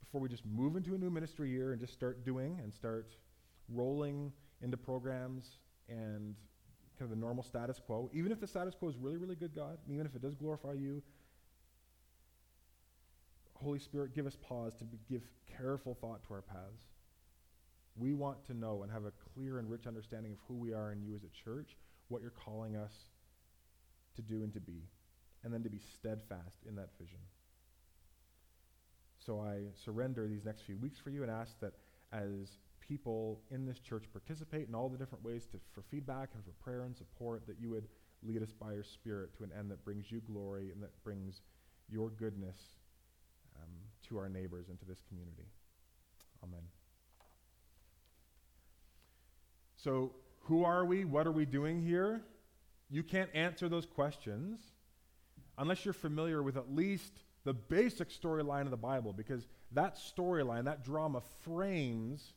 before 0.00 0.20
we 0.20 0.28
just 0.28 0.44
move 0.46 0.76
into 0.76 0.94
a 0.94 0.98
new 0.98 1.10
ministry 1.10 1.50
year 1.50 1.72
and 1.72 1.80
just 1.80 1.92
start 1.92 2.24
doing 2.24 2.58
and 2.62 2.72
start 2.72 3.16
rolling 3.68 4.32
into 4.62 4.76
programs 4.76 5.58
and 5.88 6.34
kind 6.98 7.10
of 7.10 7.10
the 7.10 7.16
normal 7.16 7.42
status 7.42 7.80
quo, 7.84 8.10
even 8.12 8.32
if 8.32 8.40
the 8.40 8.46
status 8.46 8.74
quo 8.74 8.88
is 8.88 8.96
really, 8.96 9.16
really 9.16 9.36
good, 9.36 9.54
God, 9.54 9.78
even 9.88 10.06
if 10.06 10.14
it 10.14 10.22
does 10.22 10.34
glorify 10.34 10.72
you, 10.72 11.02
Holy 13.54 13.78
Spirit, 13.78 14.14
give 14.14 14.26
us 14.26 14.36
pause 14.36 14.74
to 14.76 14.84
give 15.08 15.22
careful 15.56 15.96
thought 16.00 16.22
to 16.26 16.34
our 16.34 16.42
paths. 16.42 16.93
We 17.96 18.12
want 18.12 18.44
to 18.46 18.54
know 18.54 18.82
and 18.82 18.90
have 18.90 19.04
a 19.04 19.12
clear 19.34 19.58
and 19.58 19.70
rich 19.70 19.86
understanding 19.86 20.32
of 20.32 20.38
who 20.48 20.54
we 20.54 20.72
are 20.72 20.92
in 20.92 21.02
you 21.02 21.14
as 21.14 21.22
a 21.22 21.44
church, 21.44 21.76
what 22.08 22.22
you're 22.22 22.30
calling 22.30 22.76
us 22.76 22.92
to 24.16 24.22
do 24.22 24.42
and 24.42 24.52
to 24.54 24.60
be, 24.60 24.82
and 25.42 25.52
then 25.52 25.62
to 25.62 25.70
be 25.70 25.78
steadfast 25.78 26.58
in 26.68 26.74
that 26.76 26.90
vision. 26.98 27.18
So 29.24 29.40
I 29.40 29.72
surrender 29.84 30.28
these 30.28 30.44
next 30.44 30.62
few 30.62 30.76
weeks 30.76 30.98
for 30.98 31.10
you 31.10 31.22
and 31.22 31.30
ask 31.30 31.58
that 31.60 31.72
as 32.12 32.58
people 32.80 33.40
in 33.50 33.64
this 33.64 33.78
church 33.78 34.04
participate 34.12 34.68
in 34.68 34.74
all 34.74 34.88
the 34.88 34.98
different 34.98 35.24
ways 35.24 35.46
to, 35.46 35.58
for 35.72 35.82
feedback 35.90 36.30
and 36.34 36.44
for 36.44 36.50
prayer 36.62 36.84
and 36.84 36.96
support, 36.96 37.46
that 37.46 37.56
you 37.60 37.70
would 37.70 37.88
lead 38.22 38.42
us 38.42 38.52
by 38.52 38.72
your 38.72 38.84
Spirit 38.84 39.34
to 39.36 39.44
an 39.44 39.50
end 39.58 39.70
that 39.70 39.84
brings 39.84 40.10
you 40.10 40.20
glory 40.20 40.70
and 40.70 40.82
that 40.82 41.02
brings 41.02 41.40
your 41.88 42.10
goodness 42.10 42.56
um, 43.56 43.70
to 44.08 44.18
our 44.18 44.28
neighbors 44.28 44.68
and 44.68 44.78
to 44.78 44.84
this 44.84 45.00
community. 45.08 45.48
Amen. 46.42 46.62
So, 49.84 50.12
who 50.44 50.64
are 50.64 50.86
we? 50.86 51.04
What 51.04 51.26
are 51.26 51.32
we 51.32 51.44
doing 51.44 51.82
here? 51.82 52.22
You 52.88 53.02
can't 53.02 53.28
answer 53.34 53.68
those 53.68 53.84
questions 53.84 54.58
unless 55.58 55.84
you're 55.84 55.92
familiar 55.92 56.42
with 56.42 56.56
at 56.56 56.74
least 56.74 57.12
the 57.44 57.52
basic 57.52 58.08
storyline 58.08 58.62
of 58.62 58.70
the 58.70 58.78
Bible, 58.78 59.12
because 59.12 59.46
that 59.72 59.96
storyline, 59.96 60.64
that 60.64 60.84
drama 60.84 61.20
frames 61.42 62.32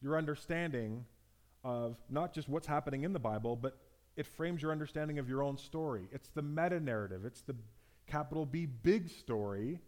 your 0.00 0.16
understanding 0.16 1.04
of 1.64 1.96
not 2.08 2.32
just 2.32 2.48
what's 2.48 2.68
happening 2.68 3.02
in 3.02 3.12
the 3.12 3.18
Bible, 3.18 3.56
but 3.56 3.78
it 4.16 4.24
frames 4.24 4.62
your 4.62 4.70
understanding 4.70 5.18
of 5.18 5.28
your 5.28 5.42
own 5.42 5.58
story. 5.58 6.06
It's 6.12 6.28
the 6.28 6.42
meta 6.42 6.78
narrative, 6.78 7.24
it's 7.24 7.42
the 7.42 7.56
capital 8.06 8.46
B 8.46 8.64
big 8.66 9.10
story 9.10 9.80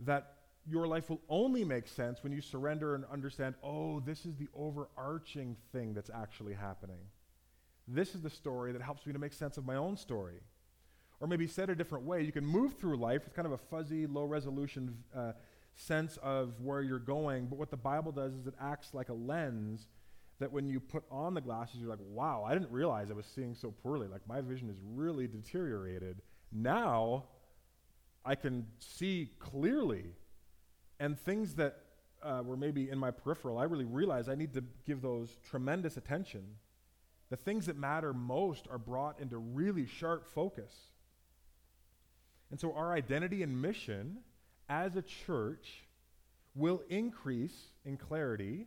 that 0.00 0.37
your 0.68 0.86
life 0.86 1.08
will 1.08 1.20
only 1.28 1.64
make 1.64 1.88
sense 1.88 2.22
when 2.22 2.32
you 2.32 2.40
surrender 2.40 2.94
and 2.94 3.04
understand 3.12 3.54
oh, 3.62 4.00
this 4.00 4.26
is 4.26 4.36
the 4.36 4.48
overarching 4.54 5.56
thing 5.72 5.94
that's 5.94 6.10
actually 6.10 6.54
happening. 6.54 7.00
This 7.86 8.14
is 8.14 8.20
the 8.20 8.30
story 8.30 8.72
that 8.72 8.82
helps 8.82 9.06
me 9.06 9.12
to 9.12 9.18
make 9.18 9.32
sense 9.32 9.56
of 9.56 9.64
my 9.64 9.76
own 9.76 9.96
story. 9.96 10.40
Or 11.20 11.26
maybe 11.26 11.46
said 11.46 11.70
a 11.70 11.74
different 11.74 12.04
way, 12.04 12.22
you 12.22 12.32
can 12.32 12.46
move 12.46 12.74
through 12.74 12.96
life 12.96 13.24
with 13.24 13.34
kind 13.34 13.46
of 13.46 13.52
a 13.52 13.58
fuzzy, 13.58 14.06
low 14.06 14.24
resolution 14.24 14.96
uh, 15.16 15.32
sense 15.74 16.16
of 16.18 16.60
where 16.60 16.82
you're 16.82 16.98
going, 16.98 17.46
but 17.46 17.58
what 17.58 17.70
the 17.70 17.76
Bible 17.76 18.12
does 18.12 18.34
is 18.34 18.46
it 18.46 18.54
acts 18.60 18.94
like 18.94 19.08
a 19.08 19.14
lens 19.14 19.86
that 20.38 20.52
when 20.52 20.68
you 20.68 20.78
put 20.78 21.02
on 21.10 21.34
the 21.34 21.40
glasses, 21.40 21.80
you're 21.80 21.90
like, 21.90 21.98
wow, 22.00 22.44
I 22.46 22.52
didn't 22.52 22.70
realize 22.70 23.10
I 23.10 23.14
was 23.14 23.26
seeing 23.26 23.54
so 23.54 23.72
poorly. 23.82 24.06
Like, 24.06 24.26
my 24.28 24.40
vision 24.40 24.70
is 24.70 24.76
really 24.94 25.26
deteriorated. 25.26 26.22
Now, 26.52 27.24
I 28.24 28.34
can 28.34 28.66
see 28.78 29.30
clearly. 29.38 30.04
And 31.00 31.18
things 31.18 31.54
that 31.54 31.76
uh, 32.22 32.42
were 32.44 32.56
maybe 32.56 32.90
in 32.90 32.98
my 32.98 33.10
peripheral, 33.10 33.58
I 33.58 33.64
really 33.64 33.84
realize 33.84 34.28
I 34.28 34.34
need 34.34 34.54
to 34.54 34.64
give 34.86 35.02
those 35.02 35.36
tremendous 35.48 35.96
attention. 35.96 36.44
The 37.30 37.36
things 37.36 37.66
that 37.66 37.76
matter 37.76 38.12
most 38.12 38.66
are 38.70 38.78
brought 38.78 39.20
into 39.20 39.38
really 39.38 39.86
sharp 39.86 40.26
focus. 40.26 40.72
And 42.50 42.58
so 42.58 42.72
our 42.72 42.92
identity 42.92 43.42
and 43.42 43.60
mission 43.60 44.18
as 44.68 44.96
a 44.96 45.02
church 45.02 45.84
will 46.54 46.82
increase 46.88 47.56
in 47.84 47.96
clarity 47.96 48.66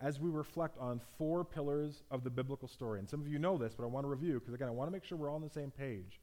as 0.00 0.18
we 0.18 0.30
reflect 0.30 0.78
on 0.78 1.00
four 1.18 1.44
pillars 1.44 2.02
of 2.10 2.24
the 2.24 2.30
biblical 2.30 2.68
story. 2.68 2.98
And 3.00 3.08
some 3.08 3.20
of 3.20 3.28
you 3.28 3.38
know 3.38 3.58
this, 3.58 3.74
but 3.74 3.82
I 3.82 3.86
want 3.86 4.04
to 4.04 4.08
review 4.08 4.40
because, 4.40 4.54
again, 4.54 4.68
I 4.68 4.70
want 4.70 4.88
to 4.88 4.92
make 4.92 5.04
sure 5.04 5.18
we're 5.18 5.28
all 5.28 5.36
on 5.36 5.42
the 5.42 5.50
same 5.50 5.70
page. 5.70 6.20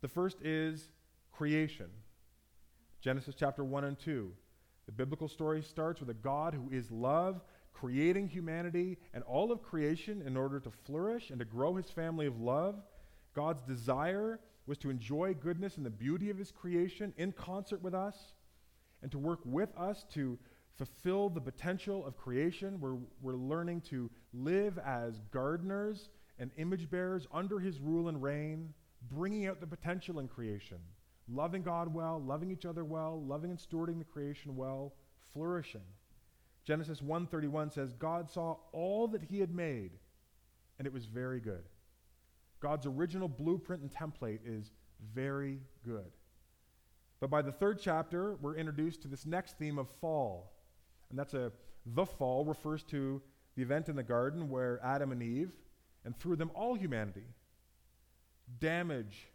The 0.00 0.08
first 0.08 0.38
is 0.42 0.88
creation 1.32 1.90
Genesis 3.00 3.34
chapter 3.38 3.64
1 3.64 3.84
and 3.84 3.98
2. 3.98 4.30
The 4.86 4.92
biblical 4.92 5.28
story 5.28 5.62
starts 5.62 6.00
with 6.00 6.10
a 6.10 6.14
God 6.14 6.52
who 6.52 6.68
is 6.70 6.90
love, 6.90 7.40
creating 7.72 8.28
humanity 8.28 8.98
and 9.14 9.24
all 9.24 9.50
of 9.52 9.62
creation 9.62 10.22
in 10.26 10.36
order 10.36 10.60
to 10.60 10.70
flourish 10.70 11.30
and 11.30 11.38
to 11.38 11.44
grow 11.44 11.74
his 11.74 11.90
family 11.90 12.26
of 12.26 12.40
love. 12.40 12.82
God's 13.34 13.62
desire 13.62 14.40
was 14.66 14.76
to 14.78 14.90
enjoy 14.90 15.34
goodness 15.34 15.76
and 15.78 15.86
the 15.86 15.90
beauty 15.90 16.28
of 16.28 16.36
his 16.36 16.50
creation 16.50 17.14
in 17.16 17.32
concert 17.32 17.82
with 17.82 17.94
us 17.94 18.34
and 19.02 19.10
to 19.12 19.18
work 19.18 19.40
with 19.44 19.70
us 19.78 20.04
to 20.12 20.38
fulfill 20.76 21.30
the 21.30 21.40
potential 21.40 22.04
of 22.04 22.16
creation. 22.16 22.80
We're, 22.80 22.98
we're 23.22 23.34
learning 23.34 23.82
to 23.90 24.10
live 24.34 24.78
as 24.78 25.20
gardeners 25.30 26.10
and 26.38 26.50
image 26.58 26.90
bearers 26.90 27.26
under 27.32 27.58
his 27.58 27.80
rule 27.80 28.08
and 28.08 28.22
reign, 28.22 28.74
bringing 29.10 29.46
out 29.46 29.60
the 29.60 29.66
potential 29.66 30.18
in 30.18 30.28
creation, 30.28 30.78
loving 31.28 31.62
God 31.62 31.92
well, 31.92 32.20
loving 32.20 32.50
each 32.50 32.66
other 32.66 32.84
well, 32.84 33.22
loving 33.22 33.50
and 33.50 33.58
stewarding 33.58 33.98
the 33.98 34.04
creation 34.04 34.56
well, 34.56 34.94
flourishing. 35.32 35.84
Genesis 36.64 37.00
1:31 37.00 37.72
says 37.72 37.92
God 37.92 38.30
saw 38.30 38.56
all 38.72 39.08
that 39.08 39.22
he 39.22 39.40
had 39.40 39.54
made 39.54 39.92
and 40.78 40.86
it 40.86 40.92
was 40.92 41.04
very 41.04 41.40
good. 41.40 41.64
God's 42.60 42.86
original 42.86 43.28
blueprint 43.28 43.82
and 43.82 43.90
template 43.90 44.40
is 44.46 44.72
very 45.14 45.60
good. 45.84 46.10
But 47.20 47.28
by 47.28 47.42
the 47.42 47.52
third 47.52 47.78
chapter, 47.78 48.36
we're 48.36 48.56
introduced 48.56 49.02
to 49.02 49.08
this 49.08 49.26
next 49.26 49.58
theme 49.58 49.78
of 49.78 49.88
fall. 50.00 50.54
And 51.10 51.18
that's 51.18 51.34
a 51.34 51.52
the 51.86 52.06
fall 52.06 52.44
refers 52.44 52.82
to 52.84 53.20
the 53.56 53.62
event 53.62 53.88
in 53.88 53.96
the 53.96 54.02
garden 54.02 54.48
where 54.48 54.80
Adam 54.82 55.12
and 55.12 55.22
Eve, 55.22 55.52
and 56.04 56.16
through 56.18 56.36
them 56.36 56.50
all 56.54 56.74
humanity, 56.74 57.26
damage 58.58 59.28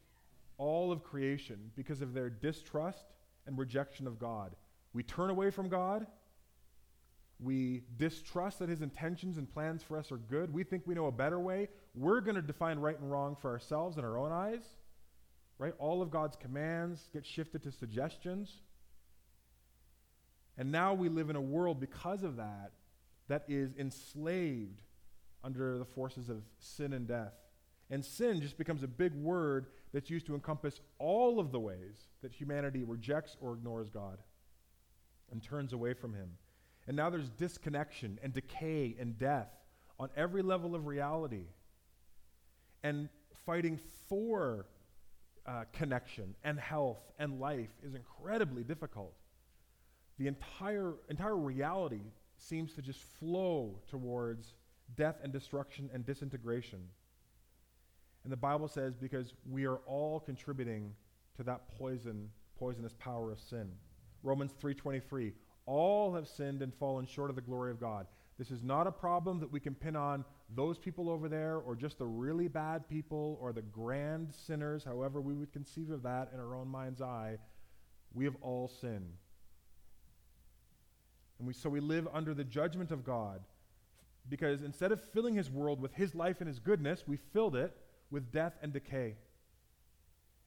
all 0.57 0.91
of 0.91 1.03
creation 1.03 1.71
because 1.75 2.01
of 2.01 2.13
their 2.13 2.29
distrust 2.29 3.05
and 3.45 3.57
rejection 3.57 4.07
of 4.07 4.19
God. 4.19 4.55
We 4.93 5.03
turn 5.03 5.29
away 5.29 5.51
from 5.51 5.69
God, 5.69 6.07
we 7.39 7.83
distrust 7.97 8.59
that 8.59 8.69
his 8.69 8.81
intentions 8.81 9.37
and 9.37 9.51
plans 9.51 9.83
for 9.83 9.97
us 9.97 10.11
are 10.11 10.17
good. 10.17 10.53
We 10.53 10.63
think 10.63 10.83
we 10.85 10.95
know 10.95 11.07
a 11.07 11.11
better 11.11 11.39
way. 11.39 11.67
We're 11.93 12.21
going 12.21 12.35
to 12.35 12.41
define 12.41 12.79
right 12.79 12.97
and 12.97 13.11
wrong 13.11 13.35
for 13.35 13.51
ourselves 13.51 13.97
in 13.97 14.05
our 14.05 14.17
own 14.17 14.31
eyes. 14.31 14.63
Right? 15.57 15.73
All 15.77 16.01
of 16.01 16.11
God's 16.11 16.35
commands 16.35 17.09
get 17.13 17.25
shifted 17.25 17.63
to 17.63 17.71
suggestions. 17.71 18.61
And 20.57 20.71
now 20.71 20.93
we 20.93 21.09
live 21.09 21.29
in 21.29 21.35
a 21.35 21.41
world 21.41 21.79
because 21.79 22.23
of 22.23 22.37
that 22.37 22.71
that 23.27 23.43
is 23.47 23.75
enslaved 23.77 24.81
under 25.43 25.77
the 25.77 25.85
forces 25.85 26.29
of 26.29 26.43
sin 26.59 26.93
and 26.93 27.07
death. 27.07 27.33
And 27.89 28.03
sin 28.03 28.41
just 28.41 28.57
becomes 28.57 28.83
a 28.83 28.87
big 28.87 29.13
word 29.13 29.67
that's 29.95 30.09
used 30.09 30.25
to 30.25 30.35
encompass 30.35 30.81
all 30.99 31.39
of 31.39 31.53
the 31.53 31.59
ways 31.59 32.09
that 32.21 32.33
humanity 32.33 32.83
rejects 32.83 33.37
or 33.39 33.53
ignores 33.53 33.89
God 33.89 34.17
and 35.31 35.41
turns 35.41 35.71
away 35.71 35.93
from 35.93 36.13
him. 36.13 36.31
And 36.85 36.97
now 36.97 37.09
there's 37.09 37.29
disconnection 37.29 38.19
and 38.21 38.33
decay 38.33 38.97
and 38.99 39.17
death 39.17 39.47
on 39.97 40.09
every 40.17 40.41
level 40.41 40.75
of 40.75 40.85
reality. 40.85 41.45
And 42.83 43.07
fighting 43.45 43.79
for 44.09 44.65
uh, 45.45 45.63
connection 45.71 46.35
and 46.43 46.59
health 46.59 46.99
and 47.17 47.39
life 47.39 47.71
is 47.81 47.95
incredibly 47.95 48.65
difficult. 48.65 49.13
The 50.17 50.27
entire, 50.27 50.95
entire 51.09 51.37
reality 51.37 52.01
seems 52.35 52.73
to 52.73 52.81
just 52.81 52.99
flow 52.99 53.79
towards 53.89 54.55
death 54.97 55.15
and 55.23 55.31
destruction 55.31 55.89
and 55.93 56.05
disintegration. 56.05 56.81
And 58.25 58.31
the 58.31 58.37
Bible 58.37 58.67
says 58.67 58.95
because 58.95 59.35
we 59.47 59.65
are 59.65 59.77
all 59.85 60.19
contributing 60.19 60.95
to 61.37 61.43
that 61.43 61.69
poison, 61.77 62.27
poisonous 62.57 62.95
power 62.97 63.31
of 63.31 63.39
sin. 63.39 63.71
Romans 64.23 64.51
3:23 64.59 65.31
all 65.67 66.13
have 66.15 66.27
sinned 66.27 66.63
and 66.63 66.73
fallen 66.73 67.05
short 67.05 67.29
of 67.29 67.35
the 67.35 67.41
glory 67.41 67.71
of 67.71 67.79
God. 67.79 68.07
This 68.39 68.49
is 68.49 68.63
not 68.63 68.87
a 68.87 68.91
problem 68.91 69.39
that 69.39 69.51
we 69.51 69.59
can 69.59 69.75
pin 69.75 69.95
on 69.95 70.25
those 70.55 70.79
people 70.79 71.07
over 71.09 71.29
there 71.29 71.57
or 71.57 71.75
just 71.75 71.99
the 71.99 72.05
really 72.05 72.47
bad 72.47 72.89
people 72.89 73.37
or 73.39 73.53
the 73.53 73.61
grand 73.61 74.33
sinners, 74.33 74.83
however 74.83 75.21
we 75.21 75.35
would 75.35 75.53
conceive 75.53 75.91
of 75.91 76.01
that 76.03 76.31
in 76.33 76.39
our 76.39 76.55
own 76.55 76.67
mind's 76.67 77.01
eye. 77.01 77.37
We 78.13 78.25
have 78.25 78.35
all 78.41 78.67
sinned. 78.67 79.13
And 81.37 81.47
we, 81.47 81.53
so 81.53 81.69
we 81.69 81.79
live 81.79 82.07
under 82.11 82.33
the 82.33 82.43
judgment 82.43 82.91
of 82.91 83.03
God 83.03 83.41
because 84.29 84.63
instead 84.63 84.91
of 84.91 85.01
filling 85.11 85.35
his 85.35 85.51
world 85.51 85.79
with 85.79 85.93
his 85.93 86.15
life 86.15 86.41
and 86.41 86.47
his 86.47 86.59
goodness, 86.59 87.03
we 87.07 87.17
filled 87.17 87.55
it 87.55 87.75
with 88.11 88.31
death 88.31 88.57
and 88.61 88.71
decay. 88.73 89.15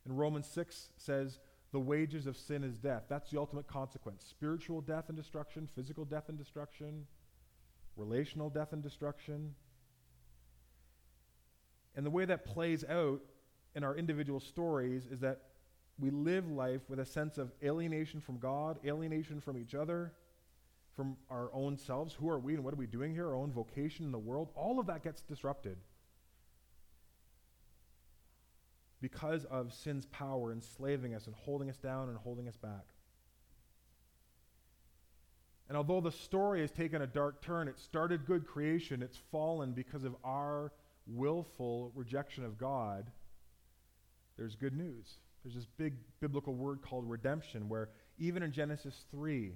And 0.05 0.19
Romans 0.19 0.47
6 0.47 0.91
says, 0.97 1.41
the 1.73 1.81
wages 1.81 2.27
of 2.27 2.37
sin 2.37 2.65
is 2.65 2.79
death. 2.79 3.05
That's 3.09 3.31
the 3.31 3.39
ultimate 3.39 3.67
consequence 3.67 4.25
spiritual 4.29 4.81
death 4.81 5.05
and 5.09 5.17
destruction, 5.17 5.69
physical 5.75 6.05
death 6.05 6.29
and 6.29 6.39
destruction, 6.39 7.07
relational 7.97 8.49
death 8.49 8.73
and 8.73 8.83
destruction. 8.83 9.55
And 11.95 12.07
the 12.07 12.11
way 12.11 12.25
that 12.25 12.45
plays 12.45 12.85
out 12.85 13.21
in 13.75 13.85
our 13.85 13.97
individual 13.97 14.41
stories 14.41 15.07
is 15.07 15.21
that 15.21 15.41
we 15.99 16.11
live 16.11 16.49
life 16.49 16.83
with 16.89 17.01
a 17.01 17.05
sense 17.05 17.39
of 17.39 17.51
alienation 17.63 18.21
from 18.21 18.39
God, 18.39 18.79
alienation 18.85 19.41
from 19.41 19.59
each 19.59 19.75
other, 19.75 20.13
from 20.95 21.17
our 21.29 21.51
own 21.53 21.77
selves. 21.77 22.15
Who 22.15 22.29
are 22.29 22.39
we 22.39 22.55
and 22.55 22.65
what 22.65 22.73
are 22.73 22.79
we 22.79 22.87
doing 22.87 23.13
here? 23.13 23.27
Our 23.29 23.35
own 23.35 23.53
vocation 23.53 24.05
in 24.05 24.13
the 24.13 24.19
world. 24.19 24.51
All 24.55 24.79
of 24.79 24.87
that 24.87 25.03
gets 25.03 25.23
disrupted. 25.23 25.77
Because 29.01 29.45
of 29.47 29.73
sin's 29.73 30.07
power 30.07 30.53
enslaving 30.53 31.15
us 31.15 31.27
and 31.27 31.35
holding 31.35 31.71
us 31.71 31.77
down 31.77 32.09
and 32.09 32.19
holding 32.19 32.49
us 32.49 32.57
back. 32.57 32.87
And 35.69 35.77
although 35.77 36.01
the 36.01 36.13
story 36.13 36.63
has 36.63 36.71
taken 36.71 37.03
a 37.03 37.07
dark 37.07 37.43
turn, 37.43 37.69
it 37.69 37.79
started 37.79 38.27
good 38.27 38.47
creation, 38.47 39.03
it's 39.03 39.19
fallen 39.31 39.73
because 39.73 40.05
of 40.05 40.17
our 40.25 40.73
willful 41.07 41.93
rejection 41.95 42.45
of 42.45 42.59
God. 42.59 43.11
There's 44.37 44.57
good 44.57 44.77
news. 44.77 45.19
There's 45.43 45.55
this 45.55 45.67
big 45.77 45.95
biblical 46.21 46.55
word 46.55 46.81
called 46.83 47.09
redemption, 47.09 47.69
where 47.69 47.91
even 48.19 48.43
in 48.43 48.51
Genesis 48.51 49.05
3, 49.11 49.53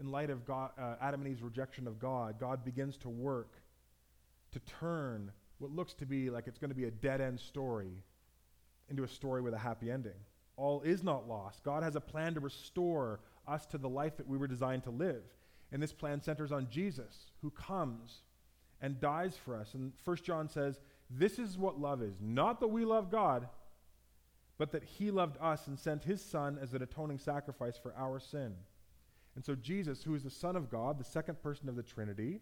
in 0.00 0.10
light 0.10 0.30
of 0.30 0.46
God, 0.46 0.70
uh, 0.78 0.94
Adam 1.00 1.22
and 1.22 1.30
Eve's 1.30 1.42
rejection 1.42 1.86
of 1.86 1.98
God, 1.98 2.38
God 2.38 2.64
begins 2.64 2.96
to 2.98 3.08
work 3.08 3.54
to 4.52 4.60
turn 4.60 5.32
what 5.58 5.70
looks 5.70 5.92
to 5.94 6.06
be 6.06 6.30
like 6.30 6.46
it's 6.46 6.58
going 6.58 6.70
to 6.70 6.76
be 6.76 6.84
a 6.84 6.90
dead 6.90 7.20
end 7.20 7.40
story 7.40 8.02
into 8.90 9.04
a 9.04 9.08
story 9.08 9.42
with 9.42 9.54
a 9.54 9.58
happy 9.58 9.90
ending. 9.90 10.12
All 10.56 10.82
is 10.82 11.02
not 11.02 11.28
lost. 11.28 11.62
God 11.62 11.82
has 11.82 11.96
a 11.96 12.00
plan 12.00 12.34
to 12.34 12.40
restore 12.40 13.20
us 13.46 13.66
to 13.66 13.78
the 13.78 13.88
life 13.88 14.16
that 14.16 14.26
we 14.26 14.38
were 14.38 14.48
designed 14.48 14.84
to 14.84 14.90
live. 14.90 15.22
And 15.70 15.82
this 15.82 15.92
plan 15.92 16.20
centers 16.20 16.52
on 16.52 16.68
Jesus, 16.70 17.30
who 17.42 17.50
comes 17.50 18.22
and 18.80 19.00
dies 19.00 19.36
for 19.36 19.56
us. 19.56 19.74
And 19.74 19.92
1 20.04 20.16
John 20.24 20.48
says, 20.48 20.80
This 21.10 21.38
is 21.38 21.58
what 21.58 21.80
love 21.80 22.02
is. 22.02 22.16
Not 22.20 22.60
that 22.60 22.68
we 22.68 22.84
love 22.84 23.10
God, 23.10 23.48
but 24.56 24.72
that 24.72 24.84
he 24.84 25.10
loved 25.10 25.36
us 25.40 25.66
and 25.66 25.78
sent 25.78 26.04
his 26.04 26.24
Son 26.24 26.58
as 26.60 26.74
an 26.74 26.82
atoning 26.82 27.18
sacrifice 27.18 27.76
for 27.76 27.94
our 27.96 28.18
sin. 28.18 28.54
And 29.36 29.44
so, 29.44 29.54
Jesus, 29.54 30.02
who 30.02 30.14
is 30.14 30.24
the 30.24 30.30
Son 30.30 30.56
of 30.56 30.68
God, 30.70 30.98
the 30.98 31.04
second 31.04 31.40
person 31.40 31.68
of 31.68 31.76
the 31.76 31.82
Trinity, 31.82 32.40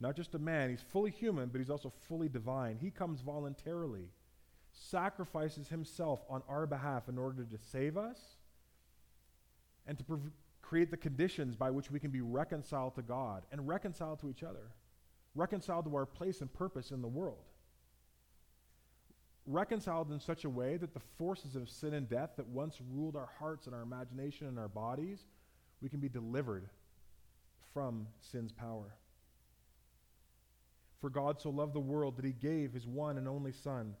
not 0.00 0.16
just 0.16 0.34
a 0.34 0.38
man, 0.38 0.70
he's 0.70 0.82
fully 0.82 1.10
human, 1.10 1.48
but 1.48 1.60
he's 1.60 1.70
also 1.70 1.92
fully 2.08 2.28
divine. 2.28 2.76
He 2.80 2.90
comes 2.90 3.20
voluntarily, 3.20 4.08
sacrifices 4.74 5.68
himself 5.68 6.20
on 6.28 6.42
our 6.48 6.66
behalf 6.66 7.08
in 7.08 7.16
order 7.16 7.44
to 7.44 7.58
save 7.58 7.96
us 7.96 8.18
and 9.86 9.96
to 9.96 10.04
prov- 10.04 10.30
create 10.62 10.90
the 10.90 10.96
conditions 10.96 11.54
by 11.54 11.70
which 11.70 11.90
we 11.90 12.00
can 12.00 12.10
be 12.10 12.20
reconciled 12.20 12.94
to 12.94 13.02
God 13.02 13.44
and 13.52 13.68
reconciled 13.68 14.20
to 14.20 14.30
each 14.30 14.42
other, 14.42 14.72
reconciled 15.34 15.84
to 15.84 15.94
our 15.94 16.06
place 16.06 16.40
and 16.40 16.52
purpose 16.52 16.90
in 16.90 17.02
the 17.02 17.08
world. 17.08 17.44
Reconciled 19.46 20.10
in 20.10 20.18
such 20.18 20.44
a 20.44 20.50
way 20.50 20.76
that 20.78 20.94
the 20.94 21.02
forces 21.18 21.54
of 21.54 21.68
sin 21.68 21.94
and 21.94 22.08
death 22.08 22.30
that 22.36 22.48
once 22.48 22.78
ruled 22.92 23.14
our 23.14 23.28
hearts 23.38 23.66
and 23.66 23.74
our 23.74 23.82
imagination 23.82 24.46
and 24.48 24.58
our 24.58 24.68
bodies, 24.68 25.26
we 25.82 25.88
can 25.88 26.00
be 26.00 26.08
delivered 26.08 26.68
from 27.74 28.06
sin's 28.20 28.52
power. 28.52 28.96
For 31.00 31.10
God 31.10 31.38
so 31.38 31.50
loved 31.50 31.74
the 31.74 31.80
world 31.80 32.16
that 32.16 32.24
he 32.24 32.32
gave 32.32 32.72
his 32.72 32.86
one 32.86 33.18
and 33.18 33.28
only 33.28 33.52
Son, 33.52 33.94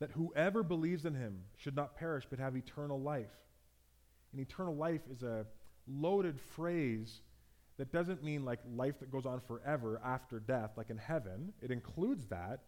that 0.00 0.10
whoever 0.10 0.62
believes 0.62 1.04
in 1.04 1.14
him 1.14 1.40
should 1.56 1.76
not 1.76 1.96
perish 1.96 2.24
but 2.28 2.38
have 2.38 2.56
eternal 2.56 3.00
life. 3.00 3.30
And 4.32 4.40
eternal 4.40 4.74
life 4.74 5.02
is 5.10 5.22
a 5.22 5.46
loaded 5.86 6.40
phrase 6.40 7.20
that 7.78 7.92
doesn't 7.92 8.22
mean 8.22 8.44
like 8.44 8.60
life 8.74 8.98
that 9.00 9.10
goes 9.10 9.26
on 9.26 9.40
forever 9.40 10.00
after 10.04 10.40
death, 10.40 10.72
like 10.76 10.90
in 10.90 10.98
heaven. 10.98 11.52
It 11.60 11.70
includes 11.70 12.26
that, 12.26 12.60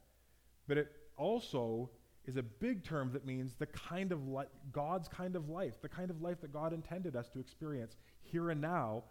but 0.66 0.78
it 0.78 0.92
also 1.16 1.90
is 2.26 2.36
a 2.36 2.42
big 2.42 2.84
term 2.84 3.12
that 3.12 3.24
means 3.24 3.54
the 3.54 3.66
kind 3.66 4.10
of 4.10 4.26
li- 4.28 4.44
God's 4.72 5.08
kind 5.08 5.36
of 5.36 5.48
life, 5.48 5.80
the 5.80 5.88
kind 5.88 6.10
of 6.10 6.22
life 6.22 6.40
that 6.40 6.52
God 6.52 6.72
intended 6.72 7.14
us 7.14 7.28
to 7.30 7.38
experience 7.38 7.96
here 8.22 8.50
and 8.50 8.60
now 8.60 9.04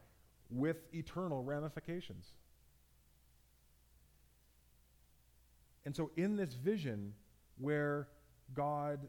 with 0.49 0.77
eternal 0.93 1.43
ramifications. 1.43 2.33
And 5.85 5.95
so, 5.95 6.11
in 6.17 6.35
this 6.35 6.53
vision 6.53 7.13
where 7.57 8.07
God 8.53 9.07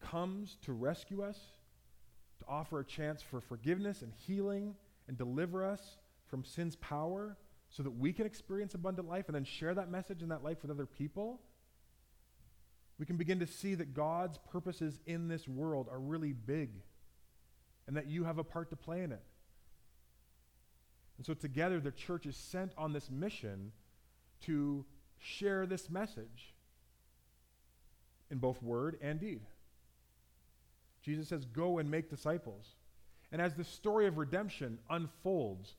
comes 0.00 0.56
to 0.62 0.72
rescue 0.72 1.22
us, 1.22 1.38
to 2.38 2.44
offer 2.46 2.80
a 2.80 2.84
chance 2.84 3.22
for 3.22 3.40
forgiveness 3.40 4.02
and 4.02 4.12
healing 4.14 4.74
and 5.08 5.18
deliver 5.18 5.64
us 5.64 5.98
from 6.26 6.44
sin's 6.44 6.76
power 6.76 7.36
so 7.70 7.82
that 7.82 7.90
we 7.90 8.12
can 8.12 8.26
experience 8.26 8.74
abundant 8.74 9.08
life 9.08 9.26
and 9.26 9.34
then 9.34 9.44
share 9.44 9.74
that 9.74 9.90
message 9.90 10.22
and 10.22 10.30
that 10.30 10.42
life 10.42 10.62
with 10.62 10.70
other 10.70 10.86
people, 10.86 11.40
we 12.98 13.06
can 13.06 13.16
begin 13.16 13.40
to 13.40 13.46
see 13.46 13.74
that 13.74 13.94
God's 13.94 14.38
purposes 14.50 14.98
in 15.06 15.28
this 15.28 15.46
world 15.46 15.88
are 15.90 16.00
really 16.00 16.32
big 16.32 16.70
and 17.86 17.96
that 17.96 18.06
you 18.06 18.24
have 18.24 18.38
a 18.38 18.44
part 18.44 18.70
to 18.70 18.76
play 18.76 19.02
in 19.02 19.12
it. 19.12 19.22
And 21.16 21.26
so, 21.26 21.34
together, 21.34 21.80
the 21.80 21.90
church 21.90 22.26
is 22.26 22.36
sent 22.36 22.72
on 22.78 22.92
this 22.92 23.10
mission 23.10 23.72
to 24.42 24.84
share 25.18 25.66
this 25.66 25.90
message 25.90 26.54
in 28.30 28.38
both 28.38 28.62
word 28.62 28.98
and 29.00 29.20
deed. 29.20 29.40
Jesus 31.02 31.28
says, 31.28 31.44
Go 31.44 31.78
and 31.78 31.90
make 31.90 32.10
disciples. 32.10 32.74
And 33.32 33.40
as 33.42 33.54
the 33.54 33.64
story 33.64 34.06
of 34.06 34.18
redemption 34.18 34.78
unfolds, 34.90 35.74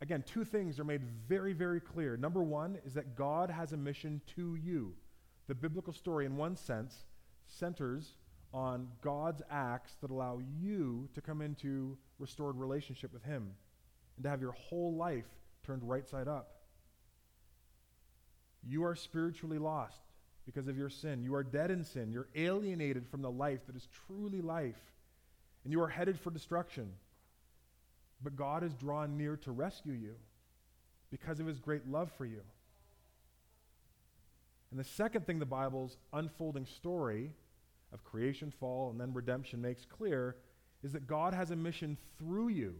again, 0.00 0.22
two 0.26 0.44
things 0.44 0.78
are 0.78 0.84
made 0.84 1.02
very, 1.28 1.52
very 1.52 1.80
clear. 1.80 2.16
Number 2.16 2.42
one 2.42 2.78
is 2.84 2.94
that 2.94 3.16
God 3.16 3.50
has 3.50 3.72
a 3.72 3.76
mission 3.76 4.20
to 4.36 4.56
you. 4.56 4.94
The 5.48 5.54
biblical 5.54 5.92
story, 5.92 6.26
in 6.26 6.36
one 6.36 6.56
sense, 6.56 7.04
centers 7.46 8.16
on 8.52 8.88
God's 9.00 9.42
acts 9.50 9.96
that 10.00 10.10
allow 10.10 10.40
you 10.60 11.08
to 11.14 11.20
come 11.20 11.40
into 11.40 11.96
restored 12.18 12.56
relationship 12.56 13.12
with 13.12 13.24
Him 13.24 13.50
and 14.16 14.24
to 14.24 14.30
have 14.30 14.40
your 14.40 14.52
whole 14.52 14.94
life 14.94 15.28
turned 15.64 15.82
right 15.82 16.06
side 16.06 16.28
up. 16.28 16.56
You 18.66 18.84
are 18.84 18.94
spiritually 18.94 19.58
lost 19.58 20.02
because 20.46 20.68
of 20.68 20.76
your 20.76 20.90
sin. 20.90 21.22
You 21.22 21.34
are 21.34 21.44
dead 21.44 21.70
in 21.70 21.84
sin. 21.84 22.10
You're 22.12 22.28
alienated 22.34 23.06
from 23.08 23.22
the 23.22 23.30
life 23.30 23.60
that 23.66 23.76
is 23.76 23.88
truly 24.06 24.40
life. 24.40 24.80
And 25.64 25.72
you 25.72 25.80
are 25.82 25.88
headed 25.88 26.18
for 26.18 26.30
destruction. 26.30 26.90
But 28.22 28.36
God 28.36 28.62
has 28.62 28.74
drawn 28.74 29.16
near 29.16 29.36
to 29.38 29.52
rescue 29.52 29.92
you 29.92 30.14
because 31.10 31.40
of 31.40 31.46
his 31.46 31.60
great 31.60 31.86
love 31.88 32.10
for 32.16 32.24
you. 32.24 32.40
And 34.70 34.80
the 34.80 34.84
second 34.84 35.26
thing 35.26 35.38
the 35.38 35.46
Bible's 35.46 35.98
unfolding 36.12 36.66
story 36.66 37.32
of 37.92 38.02
creation, 38.04 38.50
fall, 38.58 38.90
and 38.90 38.98
then 38.98 39.12
redemption 39.12 39.60
makes 39.60 39.84
clear 39.84 40.36
is 40.82 40.92
that 40.92 41.06
God 41.06 41.34
has 41.34 41.50
a 41.50 41.56
mission 41.56 41.98
through 42.18 42.48
you. 42.48 42.74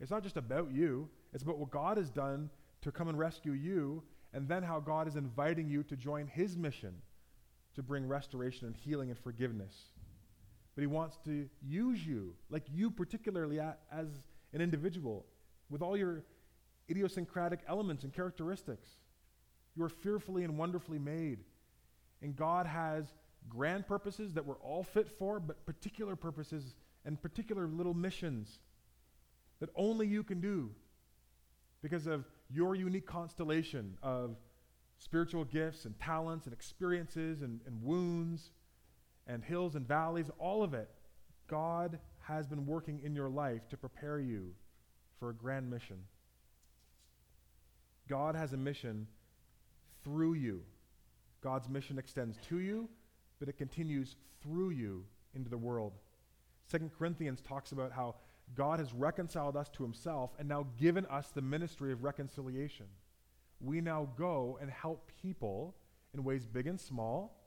It's 0.00 0.10
not 0.10 0.24
just 0.24 0.36
about 0.36 0.72
you, 0.72 1.08
it's 1.32 1.44
about 1.44 1.58
what 1.58 1.70
God 1.70 1.96
has 1.96 2.10
done 2.10 2.50
to 2.82 2.90
come 2.90 3.08
and 3.08 3.18
rescue 3.18 3.52
you 3.52 4.02
and 4.34 4.48
then 4.48 4.64
how 4.64 4.80
God 4.80 5.06
is 5.06 5.16
inviting 5.16 5.68
you 5.68 5.84
to 5.84 5.96
join 5.96 6.26
his 6.26 6.56
mission 6.56 6.94
to 7.76 7.82
bring 7.82 8.06
restoration 8.06 8.66
and 8.66 8.76
healing 8.76 9.08
and 9.10 9.18
forgiveness. 9.18 9.74
But 10.74 10.82
he 10.82 10.86
wants 10.88 11.18
to 11.24 11.48
use 11.62 12.04
you, 12.04 12.34
like 12.50 12.64
you 12.72 12.90
particularly 12.90 13.60
as 13.60 14.08
an 14.52 14.60
individual, 14.60 15.24
with 15.70 15.82
all 15.82 15.96
your 15.96 16.24
idiosyncratic 16.90 17.60
elements 17.68 18.02
and 18.04 18.12
characteristics. 18.12 18.88
You 19.76 19.84
are 19.84 19.88
fearfully 19.88 20.44
and 20.44 20.58
wonderfully 20.58 20.98
made. 20.98 21.38
And 22.20 22.36
God 22.36 22.66
has 22.66 23.06
grand 23.48 23.86
purposes 23.86 24.34
that 24.34 24.44
we're 24.44 24.58
all 24.58 24.82
fit 24.82 25.08
for, 25.18 25.38
but 25.38 25.64
particular 25.64 26.16
purposes 26.16 26.74
and 27.04 27.20
particular 27.20 27.68
little 27.68 27.94
missions 27.94 28.58
that 29.60 29.70
only 29.76 30.06
you 30.06 30.22
can 30.22 30.40
do 30.40 30.70
because 31.82 32.06
of 32.06 32.24
your 32.50 32.74
unique 32.74 33.06
constellation 33.06 33.96
of 34.02 34.36
spiritual 34.98 35.44
gifts 35.44 35.84
and 35.84 35.98
talents 35.98 36.46
and 36.46 36.54
experiences 36.54 37.42
and, 37.42 37.60
and 37.66 37.82
wounds 37.82 38.50
and 39.26 39.42
hills 39.44 39.74
and 39.74 39.86
valleys, 39.86 40.30
all 40.38 40.62
of 40.62 40.74
it, 40.74 40.90
God 41.48 41.98
has 42.20 42.46
been 42.46 42.66
working 42.66 43.00
in 43.02 43.14
your 43.14 43.28
life 43.28 43.68
to 43.68 43.76
prepare 43.76 44.18
you 44.18 44.52
for 45.18 45.30
a 45.30 45.34
grand 45.34 45.70
mission. 45.70 45.98
God 48.08 48.34
has 48.34 48.52
a 48.52 48.56
mission 48.56 49.06
through 50.02 50.34
you. 50.34 50.62
God's 51.42 51.68
mission 51.68 51.98
extends 51.98 52.38
to 52.48 52.58
you, 52.58 52.88
but 53.38 53.48
it 53.48 53.58
continues 53.58 54.16
through 54.42 54.70
you 54.70 55.04
into 55.34 55.50
the 55.50 55.58
world. 55.58 55.92
Second 56.66 56.90
Corinthians 56.98 57.40
talks 57.40 57.72
about 57.72 57.92
how 57.92 58.14
God 58.54 58.78
has 58.78 58.92
reconciled 58.92 59.56
us 59.56 59.68
to 59.70 59.82
himself 59.82 60.32
and 60.38 60.48
now 60.48 60.66
given 60.78 61.06
us 61.06 61.28
the 61.28 61.42
ministry 61.42 61.92
of 61.92 62.04
reconciliation. 62.04 62.86
We 63.60 63.80
now 63.80 64.08
go 64.16 64.58
and 64.60 64.70
help 64.70 65.10
people 65.22 65.76
in 66.12 66.22
ways 66.24 66.46
big 66.46 66.66
and 66.66 66.78
small, 66.78 67.40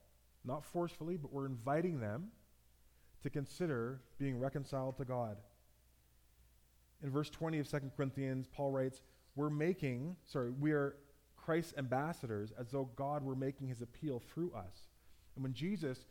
not 0.44 0.66
forcefully, 0.66 1.18
but 1.18 1.32
we're 1.32 1.46
inviting 1.46 2.00
them 2.00 2.30
to 3.24 3.30
consider 3.30 4.02
being 4.18 4.40
reconciled 4.40 4.98
to 4.98 5.06
God. 5.06 5.38
In 7.04 7.12
verse 7.12 7.30
20 7.30 7.60
of 7.60 7.70
2 7.70 7.92
Corinthians, 7.96 8.48
Paul 8.52 8.72
writes, 8.72 9.02
We're 9.36 9.50
making, 9.50 10.16
sorry, 10.26 10.50
we 10.50 10.72
are 10.72 10.96
Christ's 11.36 11.76
ambassadors 11.78 12.52
as 12.60 12.72
though 12.72 12.90
God 12.96 13.24
were 13.24 13.36
making 13.36 13.68
his 13.68 13.82
appeal 13.82 14.20
through 14.20 14.52
us. 14.54 14.90
And 15.36 15.44
when 15.44 15.54
Jesus 15.54 16.06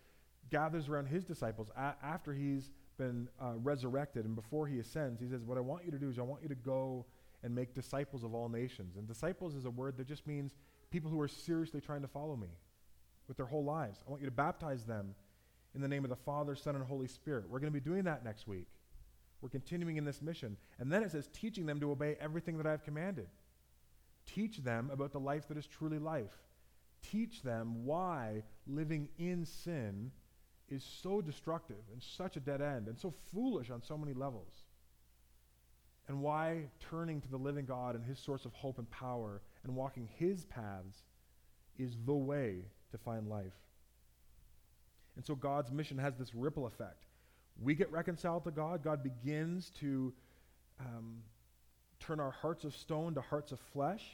gathers 0.50 0.88
around 0.88 1.06
his 1.06 1.24
disciples 1.24 1.70
a- 1.76 1.96
after 2.02 2.32
he's 2.32 2.70
been 2.98 3.28
uh, 3.40 3.52
resurrected 3.56 4.24
and 4.24 4.34
before 4.34 4.66
he 4.66 4.78
ascends, 4.78 5.20
he 5.20 5.28
says, 5.28 5.42
What 5.42 5.58
I 5.58 5.60
want 5.60 5.84
you 5.84 5.90
to 5.90 5.98
do 5.98 6.08
is 6.08 6.18
I 6.18 6.22
want 6.22 6.42
you 6.42 6.48
to 6.48 6.54
go 6.54 7.06
and 7.42 7.54
make 7.54 7.74
disciples 7.74 8.24
of 8.24 8.34
all 8.34 8.48
nations. 8.48 8.96
And 8.96 9.06
disciples 9.06 9.54
is 9.54 9.64
a 9.64 9.70
word 9.70 9.96
that 9.98 10.06
just 10.06 10.26
means 10.26 10.54
people 10.90 11.10
who 11.10 11.20
are 11.20 11.28
seriously 11.28 11.80
trying 11.80 12.02
to 12.02 12.08
follow 12.08 12.36
me 12.36 12.48
with 13.28 13.36
their 13.36 13.46
whole 13.46 13.64
lives. 13.64 14.00
I 14.06 14.10
want 14.10 14.22
you 14.22 14.28
to 14.28 14.34
baptize 14.34 14.84
them 14.84 15.14
in 15.74 15.80
the 15.80 15.88
name 15.88 16.04
of 16.04 16.10
the 16.10 16.16
Father, 16.16 16.54
Son, 16.54 16.74
and 16.74 16.84
Holy 16.84 17.06
Spirit. 17.06 17.48
We're 17.48 17.58
going 17.58 17.72
to 17.72 17.78
be 17.78 17.84
doing 17.84 18.04
that 18.04 18.24
next 18.24 18.48
week. 18.48 18.66
We're 19.40 19.50
continuing 19.50 19.96
in 19.96 20.04
this 20.04 20.22
mission. 20.22 20.56
And 20.78 20.90
then 20.90 21.02
it 21.02 21.12
says, 21.12 21.28
teaching 21.32 21.66
them 21.66 21.78
to 21.80 21.90
obey 21.90 22.16
everything 22.20 22.56
that 22.56 22.66
I've 22.66 22.82
commanded. 22.82 23.28
Teach 24.24 24.58
them 24.58 24.90
about 24.92 25.12
the 25.12 25.20
life 25.20 25.48
that 25.48 25.58
is 25.58 25.66
truly 25.66 25.98
life. 25.98 26.34
Teach 27.02 27.42
them 27.42 27.84
why 27.84 28.42
living 28.66 29.08
in 29.18 29.44
sin 29.44 30.10
is 30.68 30.84
so 31.02 31.20
destructive 31.20 31.76
and 31.92 32.02
such 32.02 32.36
a 32.36 32.40
dead 32.40 32.60
end 32.60 32.88
and 32.88 32.98
so 32.98 33.14
foolish 33.32 33.70
on 33.70 33.82
so 33.82 33.96
many 33.96 34.12
levels. 34.12 34.64
and 36.08 36.20
why 36.22 36.62
turning 36.90 37.20
to 37.20 37.28
the 37.28 37.36
living 37.36 37.64
God 37.64 37.96
and 37.96 38.04
his 38.04 38.18
source 38.18 38.44
of 38.44 38.52
hope 38.52 38.78
and 38.78 38.88
power 38.90 39.42
and 39.64 39.74
walking 39.74 40.08
his 40.16 40.44
paths 40.44 41.02
is 41.78 41.96
the 42.06 42.14
way 42.14 42.58
to 42.92 42.98
find 42.98 43.28
life. 43.28 43.56
And 45.16 45.24
so 45.24 45.34
God's 45.34 45.72
mission 45.72 45.98
has 45.98 46.14
this 46.16 46.34
ripple 46.34 46.66
effect. 46.66 47.06
We 47.60 47.74
get 47.74 47.90
reconciled 47.90 48.44
to 48.44 48.50
God, 48.50 48.84
God 48.84 49.02
begins 49.02 49.70
to 49.80 50.12
um, 50.78 51.22
turn 51.98 52.20
our 52.20 52.30
hearts 52.30 52.64
of 52.64 52.76
stone 52.76 53.14
to 53.14 53.20
hearts 53.20 53.50
of 53.50 53.58
flesh. 53.72 54.04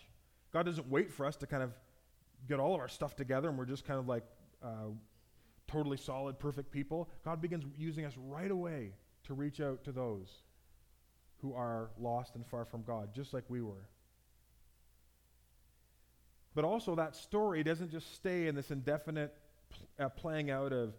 God 0.53 0.65
doesn't 0.65 0.89
wait 0.89 1.13
for 1.13 1.27
us 1.27 1.37
to 1.37 1.47
kind 1.47 1.63
of 1.63 1.73
get 2.49 2.59
all 2.59 2.75
of 2.75 2.81
our 2.81 2.89
stuff 2.89 3.17
together 3.17 3.49
and 3.49 3.59
we're 3.59 3.67
just 3.67 3.85
kind 3.85 3.99
of 3.99 4.09
like 4.09 4.25
uh, 4.63 4.89
totally 5.73 5.97
solid, 5.97 6.39
perfect 6.39 6.71
people. 6.71 7.09
God 7.25 7.41
begins 7.41 7.65
using 7.77 8.05
us 8.05 8.13
right 8.17 8.51
away 8.51 8.93
to 9.25 9.35
reach 9.35 9.61
out 9.61 9.83
to 9.85 9.93
those 9.93 10.29
who 11.41 11.55
are 11.55 11.91
lost 11.99 12.37
and 12.37 12.47
far 12.47 12.65
from 12.65 12.83
God, 12.83 13.15
just 13.15 13.33
like 13.33 13.45
we 13.49 13.63
were. 13.63 13.89
But 16.55 16.65
also, 16.65 16.95
that 16.97 17.17
story 17.17 17.65
doesn't 17.65 17.91
just 17.91 18.15
stay 18.15 18.47
in 18.47 18.55
this 18.55 18.71
indefinite 18.71 19.35
uh, 19.99 20.11
playing 20.11 20.51
out 20.51 20.73
of 20.73 20.93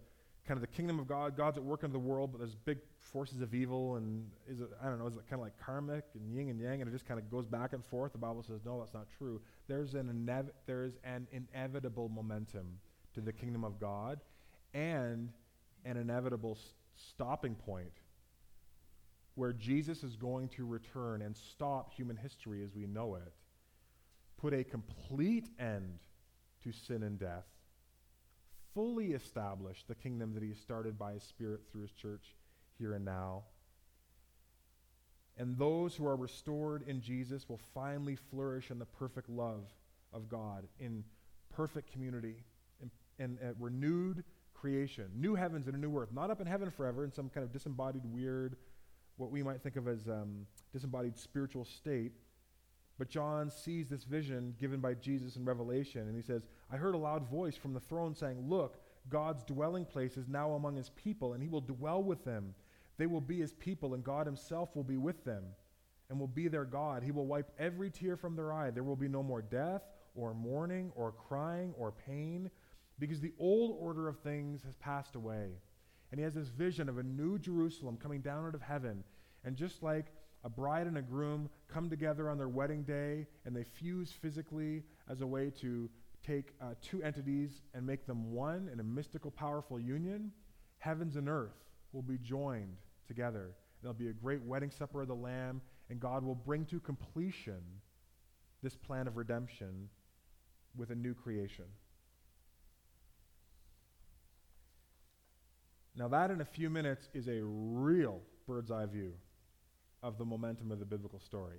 kind 0.46 0.58
of 0.58 0.60
the 0.60 0.66
kingdom 0.66 0.98
of 0.98 1.06
God. 1.06 1.36
God's 1.36 1.56
at 1.56 1.64
work 1.64 1.84
in 1.84 1.92
the 1.92 1.98
world, 1.98 2.32
but 2.32 2.38
there's 2.38 2.56
big 2.56 2.78
forces 2.98 3.40
of 3.40 3.54
evil, 3.54 3.96
and 3.96 4.28
is 4.48 4.60
it, 4.60 4.68
I 4.82 4.86
don't 4.86 4.98
know, 4.98 5.06
is 5.06 5.14
it 5.14 5.22
kind 5.30 5.40
of 5.40 5.40
like 5.40 5.56
karmic 5.64 6.04
and 6.14 6.34
yin 6.34 6.50
and 6.50 6.60
yang, 6.60 6.82
and 6.82 6.88
it 6.88 6.92
just 6.92 7.06
kind 7.06 7.20
of 7.20 7.30
goes 7.30 7.46
back 7.46 7.72
and 7.72 7.84
forth? 7.84 8.12
The 8.12 8.18
Bible 8.18 8.42
says, 8.42 8.60
no, 8.66 8.80
that's 8.80 8.92
not 8.92 9.06
true. 9.16 9.40
There's 9.68 9.94
an, 9.94 10.08
inev- 10.08 10.50
there 10.66 10.82
is 10.82 10.94
an 11.04 11.28
inevitable 11.30 12.08
momentum 12.08 12.80
to 13.14 13.20
the 13.20 13.32
kingdom 13.32 13.64
of 13.64 13.78
God 13.78 14.18
and 14.74 15.30
an 15.84 15.96
inevitable 15.96 16.58
stopping 16.96 17.54
point 17.54 17.92
where 19.36 19.52
Jesus 19.52 20.02
is 20.02 20.16
going 20.16 20.48
to 20.50 20.66
return 20.66 21.22
and 21.22 21.36
stop 21.36 21.92
human 21.92 22.16
history 22.16 22.62
as 22.62 22.74
we 22.74 22.86
know 22.86 23.16
it, 23.16 23.32
put 24.40 24.52
a 24.52 24.62
complete 24.62 25.48
end 25.58 25.98
to 26.62 26.72
sin 26.72 27.02
and 27.02 27.18
death, 27.18 27.46
fully 28.74 29.12
establish 29.12 29.84
the 29.88 29.94
kingdom 29.94 30.34
that 30.34 30.42
he 30.42 30.54
started 30.54 30.98
by 30.98 31.12
his 31.14 31.22
Spirit 31.22 31.60
through 31.70 31.82
his 31.82 31.92
church 31.92 32.34
here 32.78 32.94
and 32.94 33.04
now. 33.04 33.42
And 35.36 35.58
those 35.58 35.96
who 35.96 36.06
are 36.06 36.16
restored 36.16 36.86
in 36.86 37.00
Jesus 37.00 37.48
will 37.48 37.60
finally 37.74 38.14
flourish 38.14 38.70
in 38.70 38.78
the 38.78 38.86
perfect 38.86 39.28
love 39.28 39.64
of 40.12 40.28
God, 40.28 40.68
in 40.78 41.02
perfect 41.52 41.90
community, 41.92 42.36
in, 42.80 42.90
in 43.18 43.38
a 43.42 43.52
renewed 43.58 44.22
creation, 44.64 45.10
new 45.14 45.34
heavens 45.34 45.66
and 45.66 45.76
a 45.76 45.78
new 45.78 45.94
earth, 45.98 46.08
not 46.10 46.30
up 46.30 46.40
in 46.40 46.46
heaven 46.46 46.70
forever 46.70 47.04
in 47.04 47.12
some 47.12 47.28
kind 47.28 47.44
of 47.44 47.52
disembodied, 47.52 48.00
weird, 48.06 48.56
what 49.18 49.30
we 49.30 49.42
might 49.42 49.60
think 49.60 49.76
of 49.76 49.86
as 49.86 50.08
um, 50.08 50.46
disembodied 50.72 51.18
spiritual 51.18 51.66
state. 51.66 52.12
But 52.98 53.10
John 53.10 53.50
sees 53.50 53.90
this 53.90 54.04
vision 54.04 54.54
given 54.58 54.80
by 54.80 54.94
Jesus 54.94 55.36
in 55.36 55.44
Revelation, 55.44 56.08
and 56.08 56.16
he 56.16 56.22
says, 56.22 56.46
I 56.72 56.76
heard 56.76 56.94
a 56.94 56.98
loud 56.98 57.28
voice 57.28 57.56
from 57.56 57.74
the 57.74 57.80
throne 57.80 58.14
saying, 58.14 58.48
Look, 58.48 58.78
God's 59.10 59.44
dwelling 59.44 59.84
place 59.84 60.16
is 60.16 60.28
now 60.28 60.52
among 60.52 60.76
his 60.76 60.88
people, 60.96 61.34
and 61.34 61.42
he 61.42 61.48
will 61.50 61.60
dwell 61.60 62.02
with 62.02 62.24
them. 62.24 62.54
They 62.96 63.04
will 63.04 63.20
be 63.20 63.40
his 63.40 63.52
people, 63.52 63.92
and 63.92 64.02
God 64.02 64.24
himself 64.24 64.74
will 64.74 64.82
be 64.82 64.96
with 64.96 65.26
them 65.26 65.44
and 66.08 66.18
will 66.18 66.26
be 66.26 66.48
their 66.48 66.64
God. 66.64 67.02
He 67.02 67.10
will 67.10 67.26
wipe 67.26 67.52
every 67.58 67.90
tear 67.90 68.16
from 68.16 68.34
their 68.34 68.50
eye. 68.50 68.70
There 68.70 68.82
will 68.82 68.96
be 68.96 69.08
no 69.08 69.22
more 69.22 69.42
death, 69.42 69.82
or 70.14 70.32
mourning, 70.32 70.90
or 70.94 71.12
crying, 71.12 71.74
or 71.76 71.92
pain, 71.92 72.50
because 72.98 73.20
the 73.20 73.32
old 73.38 73.76
order 73.80 74.08
of 74.08 74.18
things 74.18 74.62
has 74.64 74.76
passed 74.76 75.16
away. 75.16 75.48
And 76.10 76.18
he 76.18 76.24
has 76.24 76.34
this 76.34 76.48
vision 76.48 76.88
of 76.88 76.98
a 76.98 77.02
new 77.02 77.38
Jerusalem 77.38 77.96
coming 77.96 78.20
down 78.20 78.46
out 78.46 78.54
of 78.54 78.62
heaven. 78.62 79.02
And 79.44 79.56
just 79.56 79.82
like 79.82 80.06
a 80.44 80.48
bride 80.48 80.86
and 80.86 80.98
a 80.98 81.02
groom 81.02 81.48
come 81.68 81.90
together 81.90 82.30
on 82.30 82.38
their 82.38 82.48
wedding 82.48 82.82
day 82.82 83.26
and 83.44 83.56
they 83.56 83.64
fuse 83.64 84.12
physically 84.12 84.82
as 85.10 85.22
a 85.22 85.26
way 85.26 85.50
to 85.60 85.90
take 86.24 86.52
uh, 86.60 86.74
two 86.80 87.02
entities 87.02 87.62
and 87.74 87.86
make 87.86 88.06
them 88.06 88.32
one 88.32 88.68
in 88.72 88.80
a 88.80 88.84
mystical, 88.84 89.30
powerful 89.30 89.80
union, 89.80 90.30
heavens 90.78 91.16
and 91.16 91.28
earth 91.28 91.64
will 91.92 92.02
be 92.02 92.18
joined 92.18 92.76
together. 93.06 93.50
There'll 93.82 93.94
be 93.94 94.08
a 94.08 94.12
great 94.12 94.42
wedding 94.42 94.70
supper 94.70 95.02
of 95.02 95.08
the 95.08 95.14
Lamb, 95.14 95.60
and 95.90 96.00
God 96.00 96.24
will 96.24 96.34
bring 96.34 96.64
to 96.66 96.80
completion 96.80 97.62
this 98.62 98.76
plan 98.76 99.06
of 99.06 99.16
redemption 99.16 99.88
with 100.76 100.90
a 100.90 100.94
new 100.94 101.14
creation. 101.14 101.66
Now, 105.96 106.08
that 106.08 106.30
in 106.30 106.40
a 106.40 106.44
few 106.44 106.70
minutes 106.70 107.08
is 107.14 107.28
a 107.28 107.40
real 107.42 108.20
bird's 108.46 108.70
eye 108.70 108.86
view 108.86 109.12
of 110.02 110.18
the 110.18 110.24
momentum 110.24 110.70
of 110.70 110.78
the 110.78 110.84
biblical 110.84 111.20
story. 111.20 111.58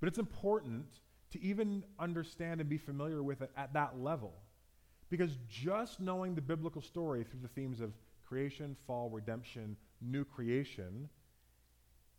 But 0.00 0.08
it's 0.08 0.18
important 0.18 0.86
to 1.30 1.42
even 1.42 1.84
understand 1.98 2.60
and 2.60 2.68
be 2.68 2.78
familiar 2.78 3.22
with 3.22 3.42
it 3.42 3.50
at 3.56 3.72
that 3.74 3.98
level. 3.98 4.34
Because 5.10 5.38
just 5.48 6.00
knowing 6.00 6.34
the 6.34 6.40
biblical 6.40 6.82
story 6.82 7.24
through 7.24 7.40
the 7.40 7.48
themes 7.48 7.80
of 7.80 7.92
creation, 8.26 8.76
fall, 8.86 9.08
redemption, 9.08 9.76
new 10.02 10.24
creation, 10.24 11.08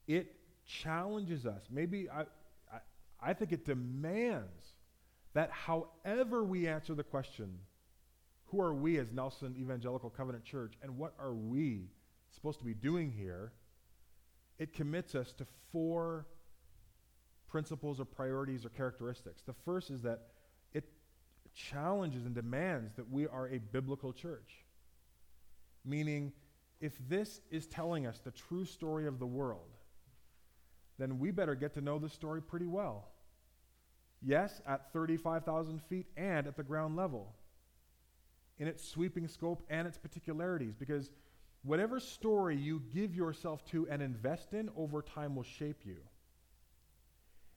it 0.08 0.36
challenges 0.66 1.46
us. 1.46 1.64
Maybe 1.70 2.10
I, 2.10 2.22
I, 2.72 2.80
I 3.22 3.34
think 3.34 3.52
it 3.52 3.66
demands 3.66 4.74
that 5.34 5.52
however 5.52 6.44
we 6.44 6.68
answer 6.68 6.96
the 6.96 7.04
question, 7.04 7.60
who 8.52 8.62
are 8.62 8.74
we 8.74 8.98
as 8.98 9.12
Nelson 9.12 9.56
Evangelical 9.60 10.10
Covenant 10.10 10.44
Church, 10.44 10.74
and 10.82 10.98
what 10.98 11.14
are 11.20 11.34
we 11.34 11.90
supposed 12.32 12.60
to 12.60 12.66
be 12.66 12.74
doing 12.74 13.12
here? 13.12 13.52
It 14.58 14.74
commits 14.74 15.16
us 15.16 15.34
to 15.34 15.46
four 15.72 16.26
principles 17.48 18.00
or 18.00 18.06
priorities 18.06 18.66
or 18.66 18.70
characteristics. 18.70 19.44
The 19.44 19.54
first 19.66 19.92
is 19.92 20.02
that 20.02 20.28
it 20.74 20.86
challenges 21.54 22.26
and 22.26 22.34
demands 22.34 22.96
that 22.96 23.10
we 23.10 23.28
are 23.28 23.48
a 23.48 23.60
biblical 23.60 24.14
church. 24.14 24.66
Meaning, 25.86 26.34
if 26.82 26.94
this 27.08 27.42
is 27.52 27.68
telling 27.68 28.08
us 28.08 28.20
the 28.20 28.32
true 28.32 28.66
story 28.66 29.06
of 29.08 29.20
the 29.20 29.26
world, 29.26 29.70
then 30.98 31.20
we 31.20 31.32
better 31.32 31.56
get 31.56 31.74
to 31.76 31.82
know 31.82 32.00
the 32.00 32.10
story 32.10 32.42
pretty 32.42 32.68
well. 32.68 33.10
Yes, 34.22 34.62
at 34.68 34.92
35,000 34.92 35.82
feet 35.84 36.08
and 36.18 36.46
at 36.46 36.58
the 36.58 36.64
ground 36.64 36.96
level 36.96 37.36
in 38.60 38.68
its 38.68 38.88
sweeping 38.88 39.28
scope 39.28 39.64
and 39.70 39.88
its 39.88 39.98
particularities 39.98 40.76
because 40.78 41.12
whatever 41.64 42.00
story 42.00 42.56
you 42.56 42.82
give 42.94 43.16
yourself 43.16 43.66
to 43.66 43.88
and 43.90 44.02
invest 44.02 44.54
in 44.54 44.70
over 44.78 45.02
time 45.02 45.36
will 45.36 45.44
shape 45.44 45.82
you. 45.86 45.98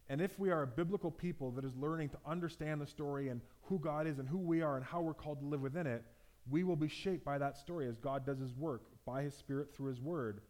And 0.09 0.21
if 0.21 0.39
we 0.39 0.51
are 0.51 0.63
a 0.63 0.67
biblical 0.67 1.11
people 1.11 1.51
that 1.53 1.65
is 1.65 1.75
learning 1.77 2.11
to 2.11 2.19
understand 2.27 2.81
the 2.81 2.87
story 2.87 3.29
and 3.29 3.41
who 3.63 3.79
God 3.79 4.07
is 4.07 4.19
and 4.19 4.29
who 4.29 4.39
we 4.39 4.63
are 4.63 4.77
and 4.77 4.85
how 4.85 5.01
we're 5.01 5.15
called 5.15 5.41
to 5.41 5.47
live 5.47 5.63
within 5.63 5.87
it, 5.87 6.05
we 6.51 6.65
will 6.65 6.77
be 6.77 6.89
shaped 6.89 7.25
by 7.25 7.39
that 7.39 7.57
story 7.57 7.89
as 7.89 7.97
God 7.97 8.27
does 8.27 8.39
his 8.39 8.55
work 8.55 8.83
by 9.07 9.23
his 9.23 9.35
Spirit 9.35 9.75
through 9.75 9.89
his 9.89 10.01
word. 10.01 10.41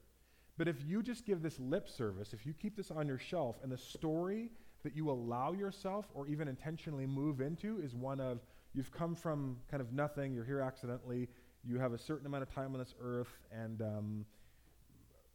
But 0.59 0.69
if 0.69 0.77
you 0.87 1.03
just 1.03 1.27
give 1.27 1.43
this 1.43 1.59
lip 1.59 1.89
service, 1.89 2.33
if 2.33 2.45
you 2.45 2.53
keep 2.53 2.77
this 2.77 2.91
on 2.91 3.07
your 3.07 3.19
shelf, 3.19 3.57
and 3.63 3.73
the 3.73 3.79
story 3.79 4.51
that 4.83 4.97
you 4.97 5.11
allow 5.11 5.53
yourself 5.53 6.07
or 6.15 6.27
even 6.27 6.49
intentionally 6.49 7.07
move 7.07 7.41
into 7.41 7.81
is 7.81 7.95
one 7.95 8.21
of 8.21 8.41
You've 8.75 8.91
come 8.91 9.15
from 9.15 9.59
kind 9.71 9.81
of 9.81 9.93
nothing, 9.93 10.33
you're 10.35 10.45
here 10.45 10.61
accidentally, 10.61 11.29
you 11.65 11.79
have 11.79 11.93
a 11.93 11.99
certain 11.99 12.27
amount 12.27 12.43
of 12.43 12.53
time 12.53 12.73
on 12.73 12.79
this 12.79 12.95
earth, 13.01 13.39
and 13.53 13.81
um, 13.83 14.25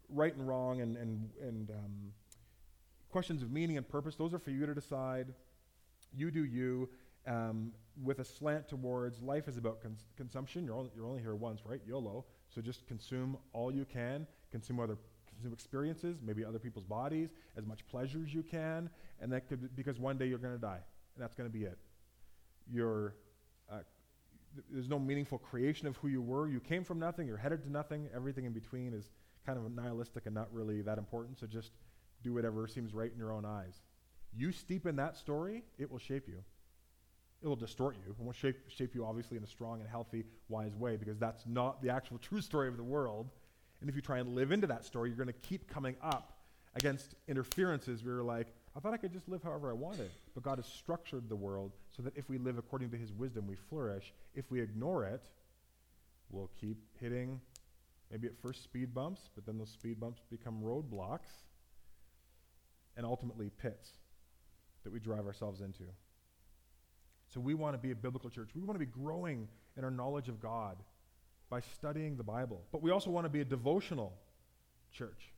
right 0.10 0.36
and 0.36 0.48
wrong 0.48 0.82
and, 0.82 0.98
and, 0.98 1.30
and 1.42 1.70
um, 1.70 2.14
questions 3.10 3.42
of 3.42 3.52
meaning 3.52 3.78
and 3.78 3.88
purpose, 3.88 4.16
those 4.16 4.34
are 4.34 4.40
for 4.40 4.52
you 4.52 4.66
to 4.66 4.74
decide. 4.74 5.34
You 6.16 6.32
do 6.32 6.44
you. 6.44 6.90
Um, 7.26 7.74
with 8.04 8.20
a 8.20 8.26
slant 8.26 8.70
towards 8.70 9.22
life 9.22 9.50
is 9.50 9.58
about 9.58 9.82
cons- 9.82 10.06
consumption. 10.16 10.64
You're 10.64 10.76
only, 10.76 10.92
you're 10.96 11.08
only 11.08 11.20
here 11.20 11.36
once, 11.36 11.62
right? 11.66 11.82
YOLO. 11.86 12.24
So 12.48 12.62
just 12.62 12.88
consume 12.88 13.38
all 13.52 13.70
you 13.70 13.86
can, 13.86 14.26
consume 14.52 14.80
other 14.80 14.98
consume 15.30 15.52
experiences, 15.52 16.20
maybe 16.24 16.46
other 16.46 16.60
people's 16.60 16.86
bodies, 16.86 17.30
as 17.58 17.66
much 17.66 17.86
pleasure 17.88 18.22
as 18.26 18.34
you 18.34 18.44
can, 18.44 18.90
and 19.20 19.32
that 19.32 19.48
could 19.48 19.62
be 19.62 19.68
because 19.76 20.00
one 20.00 20.18
day 20.18 20.26
you're 20.26 20.38
going 20.38 20.56
to 20.56 20.62
die, 20.62 20.80
and 21.16 21.24
that's 21.24 21.36
going 21.36 21.50
to 21.50 21.54
be 21.54 21.66
it. 21.66 21.78
You're 22.72 23.14
uh, 23.72 23.80
there's 24.72 24.90
no 24.90 25.00
meaningful 25.00 25.38
creation 25.38 25.88
of 25.88 25.98
who 25.98 26.08
you 26.08 26.22
were. 26.22 26.48
You 26.48 26.60
came 26.60 26.84
from 26.84 27.00
nothing, 27.00 27.28
you're 27.28 27.38
headed 27.38 27.64
to 27.64 27.72
nothing. 27.72 28.10
Everything 28.16 28.46
in 28.46 28.54
between 28.54 28.94
is 28.94 29.10
kind 29.46 29.58
of 29.58 29.72
nihilistic 29.72 30.26
and 30.26 30.36
not 30.36 30.48
really 30.52 30.82
that 30.82 30.98
important. 30.98 31.40
So 31.40 31.48
just 31.48 31.72
do 32.24 32.34
whatever 32.34 32.68
seems 32.68 32.94
right 32.94 33.12
in 33.12 33.18
your 33.18 33.32
own 33.32 33.46
eyes. 33.46 33.82
You 34.36 34.52
steep 34.52 34.86
in 34.86 34.96
that 34.98 35.18
story, 35.18 35.64
it 35.78 35.90
will 35.90 36.00
shape 36.00 36.28
you. 36.28 36.44
It 37.42 37.48
will 37.48 37.56
distort 37.56 37.96
you. 37.96 38.12
It 38.12 38.20
won't 38.20 38.36
shape, 38.36 38.58
shape 38.70 38.96
you, 38.96 39.06
obviously, 39.06 39.38
in 39.38 39.44
a 39.44 39.48
strong 39.48 39.80
and 39.80 39.88
healthy, 39.88 40.26
wise 40.50 40.76
way, 40.76 40.98
because 40.98 41.20
that's 41.20 41.46
not 41.46 41.82
the 41.82 41.90
actual 41.90 42.18
true 42.22 42.42
story 42.42 42.68
of 42.68 42.78
the 42.78 42.84
world. 42.84 43.30
And 43.80 43.90
if 43.90 43.96
you 43.96 44.02
try 44.02 44.18
and 44.18 44.34
live 44.34 44.52
into 44.52 44.68
that 44.68 44.86
story, 44.86 45.10
you're 45.10 45.18
going 45.18 45.28
to 45.28 45.48
keep 45.48 45.68
coming 45.68 45.96
up 46.02 46.34
against 46.76 47.14
interferences 47.28 48.04
where 48.04 48.16
you're 48.16 48.24
like, 48.24 48.48
I 48.76 48.80
thought 48.80 48.94
I 48.94 48.98
could 48.98 49.14
just 49.14 49.30
live 49.30 49.44
however 49.44 49.70
I 49.70 49.74
wanted. 49.74 50.10
But 50.34 50.44
God 50.44 50.58
has 50.58 50.66
structured 50.66 51.30
the 51.30 51.36
world 51.36 51.74
so 51.98 52.04
that 52.04 52.16
if 52.16 52.30
we 52.30 52.38
live 52.38 52.60
according 52.60 52.92
to 52.92 52.98
his 52.98 53.12
wisdom, 53.12 53.48
we 53.48 53.56
flourish. 53.56 54.14
If 54.36 54.52
we 54.52 54.62
ignore 54.62 55.06
it, 55.06 55.24
we'll 56.30 56.52
keep 56.62 56.78
hitting 57.02 57.42
maybe 58.12 58.28
at 58.28 58.38
first 58.42 58.64
speed 58.64 58.94
bumps, 58.94 59.30
but 59.36 59.46
then 59.46 59.58
those 59.58 59.72
speed 59.72 60.00
bumps 60.00 60.22
become 60.30 60.62
roadblocks. 60.62 61.44
and 62.96 63.06
ultimately 63.06 63.52
pits 63.62 63.92
that 64.84 64.92
we 64.92 65.00
drive 65.00 65.28
ourselves 65.28 65.62
into. 65.62 65.84
So 67.28 67.40
we 67.40 67.54
want 67.54 67.76
to 67.76 67.78
be 67.78 67.92
a 67.92 67.96
biblical 67.96 68.30
church. 68.30 68.50
We 68.56 68.64
want 68.64 68.74
to 68.74 68.84
be 68.84 68.92
growing 68.92 69.48
in 69.78 69.84
our 69.84 69.92
knowledge 69.92 70.30
of 70.30 70.40
God 70.40 70.78
by 71.50 71.60
studying 71.60 72.18
the 72.18 72.24
Bible. 72.24 72.64
But 72.72 72.82
we 72.82 72.90
also 72.90 73.12
want 73.12 73.26
to 73.26 73.30
be 73.30 73.42
a 73.42 73.46
devotional 73.46 74.14
church. 74.92 75.32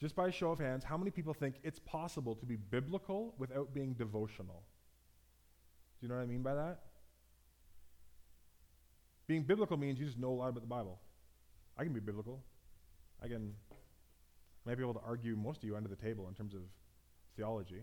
Just 0.00 0.16
by 0.16 0.28
a 0.28 0.32
show 0.32 0.50
of 0.50 0.58
hands, 0.58 0.84
how 0.84 0.96
many 0.96 1.10
people 1.10 1.34
think 1.34 1.56
it's 1.62 1.78
possible 1.78 2.34
to 2.36 2.46
be 2.46 2.56
biblical 2.56 3.34
without 3.38 3.72
being 3.72 3.94
devotional? 3.94 4.64
Do 6.00 6.06
you 6.06 6.08
know 6.08 6.16
what 6.16 6.22
I 6.22 6.26
mean 6.26 6.42
by 6.42 6.54
that? 6.54 6.80
Being 9.26 9.42
biblical 9.42 9.76
means 9.76 9.98
you 9.98 10.06
just 10.06 10.18
know 10.18 10.30
a 10.30 10.34
lot 10.34 10.48
about 10.48 10.60
the 10.60 10.68
Bible. 10.68 11.00
I 11.78 11.84
can 11.84 11.92
be 11.92 12.00
biblical. 12.00 12.42
I 13.22 13.28
can 13.28 13.54
might 14.66 14.76
be 14.76 14.82
able 14.82 14.94
to 14.94 15.00
argue 15.06 15.36
most 15.36 15.58
of 15.58 15.64
you 15.64 15.76
under 15.76 15.88
the 15.88 15.96
table 15.96 16.26
in 16.28 16.34
terms 16.34 16.54
of 16.54 16.62
theology. 17.36 17.82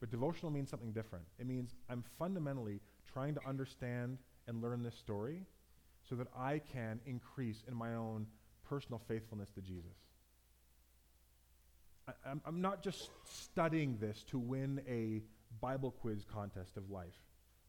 But 0.00 0.10
devotional 0.10 0.50
means 0.50 0.68
something 0.68 0.92
different. 0.92 1.24
It 1.38 1.46
means 1.46 1.74
I'm 1.88 2.04
fundamentally 2.18 2.80
trying 3.12 3.34
to 3.34 3.40
understand 3.46 4.18
and 4.46 4.62
learn 4.62 4.82
this 4.82 4.96
story 4.96 5.42
so 6.08 6.14
that 6.16 6.28
I 6.36 6.60
can 6.60 7.00
increase 7.06 7.62
in 7.66 7.74
my 7.74 7.94
own 7.94 8.26
personal 8.68 9.00
faithfulness 9.08 9.50
to 9.50 9.60
Jesus. 9.60 9.96
I, 12.08 12.12
I'm, 12.30 12.40
I'm 12.46 12.60
not 12.60 12.82
just 12.82 13.10
studying 13.24 13.98
this 13.98 14.24
to 14.30 14.38
win 14.38 14.80
a 14.88 15.22
Bible 15.60 15.90
quiz 15.90 16.24
contest 16.24 16.76
of 16.76 16.90
life 16.90 17.20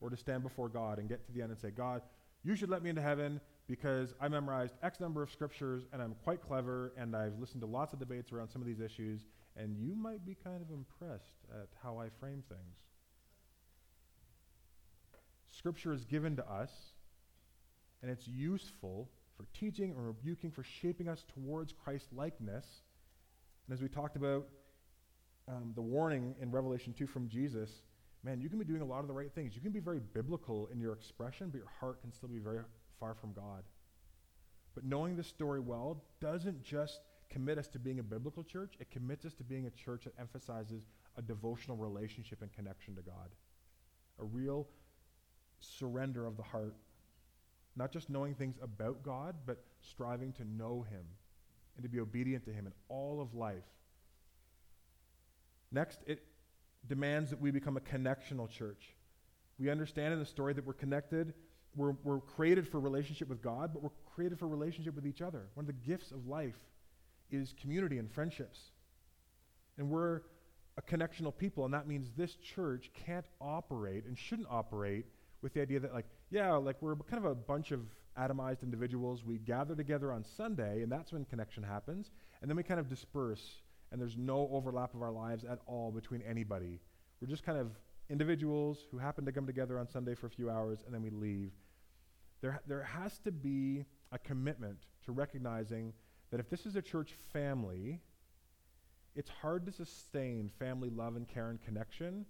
or 0.02 0.10
to 0.10 0.18
stand 0.18 0.44
before 0.44 0.70
God 0.70 1.00
and 1.00 1.10
get 1.10 1.26
to 1.26 1.32
the 1.32 1.42
end 1.42 1.52
and 1.52 1.60
say, 1.60 1.72
God, 1.72 2.02
you 2.44 2.56
should 2.56 2.70
let 2.70 2.84
me 2.84 2.90
into 2.90 3.02
heaven 3.02 3.42
because 3.68 4.14
I 4.22 4.28
memorized 4.28 4.76
X 4.84 5.00
number 5.00 5.22
of 5.22 5.32
scriptures 5.32 5.84
and 5.92 6.02
I'm 6.02 6.16
quite 6.24 6.42
clever 6.42 6.94
and 6.98 7.16
I've 7.16 7.38
listened 7.40 7.62
to 7.62 7.68
lots 7.68 7.94
of 7.94 8.00
debates 8.00 8.32
around 8.32 8.50
some 8.50 8.62
of 8.62 8.68
these 8.68 8.80
issues 8.80 9.26
and 9.56 9.76
you 9.78 9.96
might 9.96 10.26
be 10.26 10.36
kind 10.44 10.62
of 10.62 10.70
impressed 10.70 11.34
at 11.52 11.68
how 11.84 11.98
I 11.98 12.10
frame 12.20 12.44
things. 12.48 12.78
Scripture 15.50 15.94
is 15.94 16.06
given 16.06 16.36
to 16.36 16.50
us 16.50 16.72
and 18.02 18.12
it's 18.12 18.28
useful 18.28 19.10
for 19.36 19.46
teaching 19.54 19.94
or 19.98 20.04
rebuking, 20.04 20.52
for 20.52 20.64
shaping 20.64 21.08
us 21.08 21.26
towards 21.34 21.74
Christ 21.74 22.08
likeness. 22.16 22.66
And 23.68 23.74
as 23.74 23.82
we 23.82 23.90
talked 23.90 24.16
about 24.16 24.48
um, 25.48 25.74
the 25.76 25.82
warning 25.82 26.36
in 26.42 26.52
Revelation 26.52 26.94
2 26.94 27.06
from 27.06 27.28
Jesus, 27.28 27.82
man, 28.24 28.40
you 28.40 28.50
can 28.50 28.60
be 28.60 28.66
doing 28.66 28.82
a 28.82 28.86
lot 28.86 29.02
of 29.02 29.08
the 29.08 29.14
right 29.14 29.32
things. 29.34 29.56
You 29.56 29.62
can 29.62 29.72
be 29.72 29.80
very 29.80 30.00
biblical 30.00 30.70
in 30.72 30.80
your 30.80 30.94
expression, 30.94 31.50
but 31.50 31.58
your 31.58 31.72
heart 31.80 32.02
can 32.02 32.12
still 32.12 32.30
be 32.30 32.40
very 32.40 32.60
far 33.00 33.14
from 33.14 33.34
God. 33.34 33.64
But 34.74 34.86
knowing 34.86 35.16
this 35.16 35.28
story 35.28 35.60
well 35.60 36.04
doesn't 36.22 36.64
just 36.64 37.02
commit 37.30 37.58
us 37.58 37.68
to 37.70 37.80
being 37.80 38.00
a 38.00 38.04
biblical 38.04 38.44
church, 38.44 38.76
it 38.80 38.90
commits 38.90 39.26
us 39.26 39.34
to 39.36 39.44
being 39.44 39.66
a 39.66 39.72
church 39.72 40.06
that 40.06 40.14
emphasizes 40.20 40.84
a 41.18 41.22
devotional 41.22 41.76
relationship 41.76 42.42
and 42.42 42.54
connection 42.54 42.96
to 42.96 43.02
God. 43.02 43.30
A 44.20 44.24
real 44.24 44.68
surrender 45.60 46.26
of 46.26 46.38
the 46.38 46.44
heart. 46.44 46.76
Not 47.76 47.92
just 47.92 48.10
knowing 48.10 48.34
things 48.34 48.56
about 48.62 49.04
God, 49.04 49.36
but 49.46 49.64
striving 49.82 50.32
to 50.34 50.46
know 50.46 50.86
Him 50.90 51.06
and 51.78 51.84
to 51.84 51.90
be 51.90 52.00
obedient 52.00 52.44
to 52.46 52.52
Him 52.52 52.68
in 52.68 52.74
all 52.90 53.22
of 53.22 53.34
life. 53.34 53.64
Next, 55.72 56.00
it 56.06 56.24
demands 56.88 57.30
that 57.30 57.40
we 57.40 57.52
become 57.52 57.78
a 57.78 57.82
connectional 57.82 58.50
church. 58.50 58.96
We 59.60 59.70
understand 59.70 60.14
in 60.14 60.20
the 60.20 60.26
story 60.26 60.54
that 60.54 60.66
we're 60.66 60.74
connected, 60.74 61.34
we're, 61.76 61.94
we're 62.04 62.20
created 62.20 62.68
for 62.68 62.80
relationship 62.80 63.28
with 63.28 63.42
God, 63.42 63.72
but 63.74 63.84
we're 63.84 63.90
created 64.14 64.40
for 64.40 64.48
relationship 64.48 64.96
with 64.96 65.06
each 65.06 65.22
other. 65.22 65.48
One 65.54 65.64
of 65.64 65.68
the 65.68 65.88
gifts 65.88 66.12
of 66.12 66.28
life 66.28 66.58
is 67.30 67.54
community 67.60 67.98
and 67.98 68.12
friendships. 68.12 68.72
And 69.78 69.90
we're 69.90 70.22
a 70.78 70.82
connectional 70.82 71.36
people, 71.36 71.66
and 71.66 71.74
that 71.74 71.88
means 71.88 72.12
this 72.16 72.36
church 72.36 72.92
can't 72.94 73.26
operate 73.42 74.06
and 74.06 74.18
shouldn't 74.18 74.48
operate 74.50 75.06
with 75.42 75.54
the 75.54 75.62
idea 75.62 75.80
that, 75.80 75.94
like, 75.94 76.06
yeah, 76.30 76.54
like 76.54 76.82
we're 76.82 76.96
kind 76.96 77.24
of 77.24 77.32
a 77.32 77.36
bunch 77.36 77.72
of 77.72 77.82
atomized 78.18 78.64
individuals. 78.64 79.24
We 79.24 79.38
gather 79.38 79.76
together 79.76 80.12
on 80.12 80.24
Sunday, 80.24 80.82
and 80.82 80.92
that's 80.92 81.12
when 81.12 81.26
connection 81.26 81.64
happens. 81.64 82.12
And 82.42 82.50
then 82.50 82.58
we 82.58 82.64
kind 82.64 82.80
of 82.80 82.90
disperse, 82.90 83.62
and 83.92 84.02
there's 84.02 84.18
no 84.18 84.50
overlap 84.52 84.94
of 84.94 85.02
our 85.02 85.12
lives 85.12 85.44
at 85.44 85.60
all 85.66 85.92
between 85.92 86.22
anybody. 86.22 86.80
We're 87.22 87.28
just 87.28 87.44
kind 87.44 87.58
of 87.58 87.72
individuals 88.10 88.80
who 88.92 88.98
happen 88.98 89.26
to 89.26 89.32
come 89.32 89.46
together 89.46 89.80
on 89.80 89.88
Sunday 89.88 90.16
for 90.16 90.28
a 90.28 90.30
few 90.30 90.50
hours, 90.50 90.84
and 90.86 90.94
then 90.94 91.02
we 91.02 91.10
leave. 91.10 91.52
There, 92.42 92.62
there 92.68 92.84
has 92.84 93.20
to 93.20 93.32
be 93.32 93.86
a 94.12 94.20
commitment 94.20 94.78
to 95.06 95.12
recognizing 95.12 95.94
that 96.32 96.40
if 96.40 96.50
this 96.50 96.66
is 96.66 96.76
a 96.76 96.82
church 96.82 97.14
family, 97.34 98.00
it's 99.16 99.30
hard 99.30 99.66
to 99.66 99.72
sustain 99.72 100.52
family 100.60 100.90
love 100.90 101.16
and 101.16 101.28
care 101.28 101.50
and 101.50 101.62
connection 101.62 102.26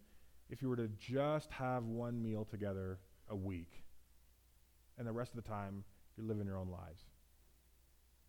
if 0.50 0.62
you 0.62 0.70
were 0.70 0.78
to 0.78 0.88
just 0.98 1.52
have 1.52 1.84
one 1.84 2.22
meal 2.22 2.46
together 2.46 3.00
a 3.30 3.36
week 3.36 3.84
and 4.98 5.08
the 5.08 5.12
rest 5.12 5.32
of 5.32 5.44
the 5.44 5.48
time 5.48 5.84
you're 6.16 6.26
living 6.26 6.46
your 6.46 6.58
own 6.58 6.70
lives. 6.70 7.04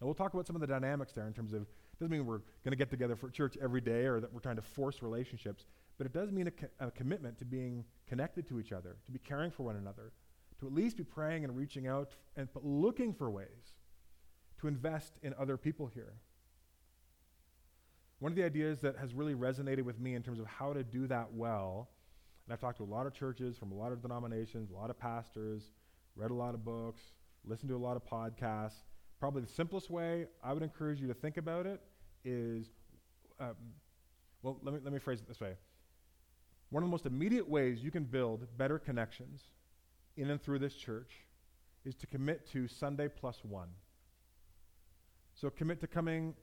Now, 0.01 0.07
we'll 0.07 0.15
talk 0.15 0.33
about 0.33 0.47
some 0.47 0.55
of 0.55 0.61
the 0.61 0.67
dynamics 0.67 1.13
there 1.13 1.27
in 1.27 1.33
terms 1.33 1.53
of, 1.53 1.63
it 1.63 1.99
doesn't 1.99 2.13
mean 2.13 2.25
we're 2.25 2.39
going 2.39 2.71
to 2.71 2.77
get 2.77 2.91
together 2.91 3.17
for 3.17 3.31
church 3.31 3.57
every 3.61 3.81
day 3.81 4.05
or 4.05 4.21
that 4.21 4.33
we're 4.33 4.41
trying 4.41 4.57
to 4.57 4.63
force 4.63 5.03
relationships, 5.03 5.67
but 5.97 6.07
it 6.07 6.13
does 6.13 6.31
mean 6.31 6.47
a, 6.47 6.51
co- 6.53 6.69
a 6.79 6.91
commitment 6.91 7.39
to 7.39 7.45
being 7.45 7.85
connected 8.07 8.47
to 8.49 8.61
each 8.61 8.71
other, 8.71 8.97
to 9.07 9.11
be 9.11 9.19
caring 9.19 9.51
for 9.51 9.65
one 9.65 9.77
another, 9.77 10.13
to 10.61 10.67
at 10.67 10.73
least 10.73 10.97
be 10.97 11.05
praying 11.05 11.45
and 11.45 11.57
reaching 11.57 11.89
out 11.89 12.15
and 12.37 12.49
but 12.55 12.65
looking 12.65 13.13
for 13.13 13.31
ways 13.31 13.75
to 14.61 14.69
invest 14.69 15.19
in 15.23 15.35
other 15.39 15.57
people 15.57 15.87
here. 15.87 16.15
One 18.21 18.33
of 18.33 18.37
the 18.37 18.45
ideas 18.45 18.81
that 18.81 18.97
has 18.97 19.15
really 19.15 19.35
resonated 19.35 19.83
with 19.83 20.01
me 20.01 20.15
in 20.15 20.23
terms 20.23 20.41
of 20.41 20.47
how 20.47 20.73
to 20.73 20.83
do 20.83 21.07
that 21.07 21.33
well, 21.33 21.89
and 22.47 22.53
I've 22.53 22.61
talked 22.61 22.79
to 22.79 22.85
a 22.85 22.93
lot 22.93 23.07
of 23.07 23.15
churches 23.15 23.57
from 23.57 23.71
a 23.71 23.75
lot 23.75 23.93
of 23.93 24.03
denominations, 24.03 24.71
a 24.71 24.75
lot 24.75 24.91
of 24.91 24.99
pastors, 24.99 25.71
read 26.19 26.33
a 26.33 26.35
lot 26.35 26.53
of 26.53 26.65
books, 26.65 27.01
listened 27.45 27.69
to 27.69 27.77
a 27.77 27.79
lot 27.79 27.97
of 27.97 28.05
podcasts. 28.05 28.83
Probably 29.21 29.43
the 29.43 29.49
simplest 29.49 29.89
way 29.89 30.27
I 30.43 30.53
would 30.53 30.63
encourage 30.63 31.01
you 31.01 31.07
to 31.09 31.15
think 31.15 31.37
about 31.37 31.65
it 31.65 31.81
is, 32.25 32.67
um, 33.41 33.55
well, 34.43 34.59
let 34.63 34.75
me, 34.75 34.81
let 34.83 34.93
me 34.93 34.99
phrase 34.99 35.21
it 35.21 35.29
this 35.29 35.41
way. 35.41 35.55
One 36.71 36.83
of 36.83 36.89
the 36.89 36.91
most 36.91 37.07
immediate 37.07 37.49
ways 37.49 37.83
you 37.83 37.91
can 37.91 38.05
build 38.05 38.47
better 38.59 38.79
connections 38.79 39.43
in 40.17 40.31
and 40.31 40.43
through 40.43 40.59
this 40.59 40.75
church 40.75 41.13
is 41.85 41.95
to 41.95 42.07
commit 42.07 42.47
to 42.53 42.67
Sunday 42.67 43.09
plus 43.09 43.39
one. 43.43 43.69
So 45.35 45.51
commit 45.51 45.81
to 45.81 45.87
coming 45.87 46.35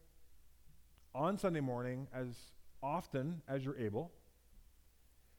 on 1.14 1.38
Sunday 1.38 1.60
morning 1.60 2.08
as 2.14 2.28
often 2.82 3.42
as 3.48 3.64
you're 3.64 3.78
able. 3.78 4.12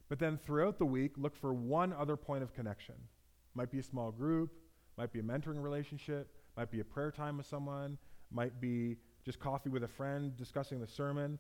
But 0.09 0.19
then 0.19 0.39
throughout 0.39 0.79
the 0.79 0.85
week, 0.85 1.13
look 1.17 1.35
for 1.35 1.53
one 1.53 1.93
other 1.93 2.17
point 2.17 2.43
of 2.43 2.55
connection. 2.55 2.95
Might 3.57 3.71
be 3.71 3.79
a 3.79 3.83
small 3.83 4.13
group, 4.13 4.53
might 4.99 5.13
be 5.13 5.21
a 5.21 5.23
mentoring 5.23 5.63
relationship, 5.63 6.29
might 6.57 6.71
be 6.71 6.81
a 6.81 6.85
prayer 6.85 7.11
time 7.11 7.39
with 7.39 7.47
someone, 7.47 7.97
might 8.31 8.61
be 8.61 8.99
just 9.25 9.41
coffee 9.41 9.71
with 9.71 9.83
a 9.83 9.89
friend 9.89 10.37
discussing 10.37 10.79
the 10.79 10.87
sermon. 10.87 11.39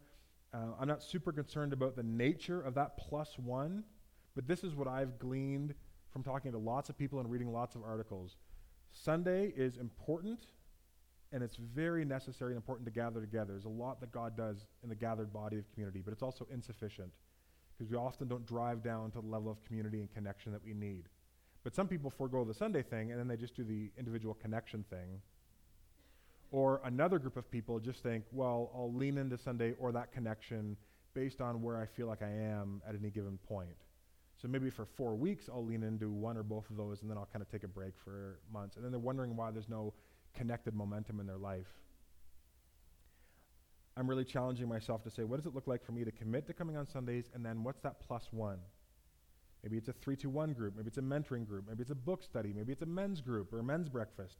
Uh, 0.54 0.72
I'm 0.80 0.88
not 0.88 1.02
super 1.02 1.30
concerned 1.30 1.72
about 1.72 1.94
the 1.94 2.02
nature 2.02 2.62
of 2.62 2.74
that 2.74 2.96
plus 2.96 3.38
one, 3.38 3.84
but 4.34 4.48
this 4.48 4.64
is 4.64 4.74
what 4.74 4.88
I've 4.88 5.18
gleaned 5.18 5.74
from 6.10 6.22
talking 6.22 6.52
to 6.52 6.58
lots 6.58 6.88
of 6.88 6.96
people 6.96 7.20
and 7.20 7.30
reading 7.30 7.52
lots 7.52 7.74
of 7.74 7.82
articles. 7.82 8.36
Sunday 8.92 9.52
is 9.54 9.76
important 9.76 10.46
and 11.32 11.42
it's 11.42 11.56
very 11.56 12.04
necessary 12.04 12.52
and 12.52 12.56
important 12.56 12.86
to 12.86 12.92
gather 12.92 13.20
together. 13.20 13.52
There's 13.52 13.66
a 13.66 13.68
lot 13.68 14.00
that 14.00 14.10
God 14.12 14.36
does 14.36 14.64
in 14.82 14.88
the 14.88 14.94
gathered 14.94 15.32
body 15.32 15.58
of 15.58 15.70
community, 15.72 16.00
but 16.02 16.12
it's 16.12 16.22
also 16.22 16.46
insufficient 16.50 17.12
because 17.76 17.90
we 17.90 17.96
often 17.96 18.26
don't 18.26 18.46
drive 18.46 18.82
down 18.82 19.10
to 19.10 19.20
the 19.20 19.26
level 19.26 19.50
of 19.50 19.62
community 19.64 20.00
and 20.00 20.10
connection 20.10 20.52
that 20.52 20.64
we 20.64 20.72
need. 20.72 21.08
But 21.66 21.74
some 21.74 21.88
people 21.88 22.10
forego 22.10 22.44
the 22.44 22.54
Sunday 22.54 22.84
thing 22.84 23.10
and 23.10 23.18
then 23.18 23.26
they 23.26 23.36
just 23.36 23.56
do 23.56 23.64
the 23.64 23.90
individual 23.98 24.34
connection 24.34 24.84
thing. 24.88 25.20
Or 26.52 26.80
another 26.84 27.18
group 27.18 27.36
of 27.36 27.50
people 27.50 27.80
just 27.80 28.04
think, 28.04 28.22
well, 28.30 28.70
I'll 28.72 28.94
lean 28.94 29.18
into 29.18 29.36
Sunday 29.36 29.74
or 29.80 29.90
that 29.90 30.12
connection 30.12 30.76
based 31.12 31.40
on 31.40 31.62
where 31.62 31.76
I 31.76 31.86
feel 31.86 32.06
like 32.06 32.22
I 32.22 32.30
am 32.30 32.82
at 32.88 32.94
any 32.94 33.10
given 33.10 33.36
point. 33.48 33.74
So 34.40 34.46
maybe 34.46 34.70
for 34.70 34.84
four 34.84 35.16
weeks, 35.16 35.48
I'll 35.52 35.66
lean 35.66 35.82
into 35.82 36.08
one 36.08 36.36
or 36.36 36.44
both 36.44 36.70
of 36.70 36.76
those, 36.76 37.02
and 37.02 37.10
then 37.10 37.18
I'll 37.18 37.28
kind 37.32 37.42
of 37.42 37.50
take 37.50 37.64
a 37.64 37.68
break 37.68 37.94
for 38.04 38.38
months. 38.52 38.76
And 38.76 38.84
then 38.84 38.92
they're 38.92 39.00
wondering 39.00 39.34
why 39.34 39.50
there's 39.50 39.68
no 39.68 39.92
connected 40.34 40.72
momentum 40.72 41.18
in 41.18 41.26
their 41.26 41.36
life. 41.36 41.66
I'm 43.96 44.08
really 44.08 44.24
challenging 44.24 44.68
myself 44.68 45.02
to 45.02 45.10
say, 45.10 45.24
what 45.24 45.38
does 45.38 45.46
it 45.46 45.54
look 45.56 45.66
like 45.66 45.84
for 45.84 45.90
me 45.90 46.04
to 46.04 46.12
commit 46.12 46.46
to 46.46 46.52
coming 46.52 46.76
on 46.76 46.86
Sundays, 46.86 47.28
and 47.34 47.44
then 47.44 47.64
what's 47.64 47.80
that 47.80 47.98
plus 47.98 48.28
one? 48.30 48.58
Maybe 49.62 49.76
it's 49.76 49.88
a 49.88 49.92
three 49.92 50.16
to 50.16 50.30
one 50.30 50.52
group, 50.52 50.76
maybe 50.76 50.88
it's 50.88 50.98
a 50.98 51.02
mentoring 51.02 51.46
group, 51.46 51.64
maybe 51.68 51.82
it's 51.82 51.90
a 51.90 51.96
book 51.96 52.22
study, 52.22 52.52
maybe 52.54 52.72
it's 52.72 52.82
a 52.82 52.86
men's 52.86 53.20
group 53.20 53.52
or 53.52 53.58
a 53.58 53.64
men's 53.64 53.88
breakfast. 53.88 54.36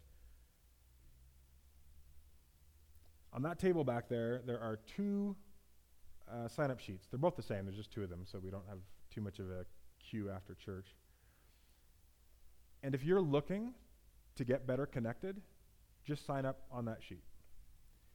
On 3.32 3.42
that 3.42 3.58
table 3.58 3.84
back 3.84 4.08
there, 4.08 4.42
there 4.46 4.60
are 4.60 4.78
two 4.86 5.36
uh, 6.30 6.48
sign 6.48 6.70
up 6.70 6.80
sheets. 6.80 7.06
They're 7.10 7.18
both 7.18 7.36
the 7.36 7.42
same, 7.42 7.64
there's 7.64 7.76
just 7.76 7.92
two 7.92 8.02
of 8.02 8.10
them, 8.10 8.24
so 8.24 8.38
we 8.38 8.50
don't 8.50 8.66
have 8.68 8.78
too 9.10 9.20
much 9.20 9.38
of 9.38 9.50
a 9.50 9.64
queue 9.98 10.30
after 10.30 10.54
church. 10.54 10.94
And 12.82 12.94
if 12.94 13.04
you're 13.04 13.20
looking 13.20 13.74
to 14.36 14.44
get 14.44 14.66
better 14.66 14.86
connected, 14.86 15.40
just 16.04 16.24
sign 16.24 16.44
up 16.44 16.60
on 16.70 16.84
that 16.84 16.98
sheet. 17.02 17.24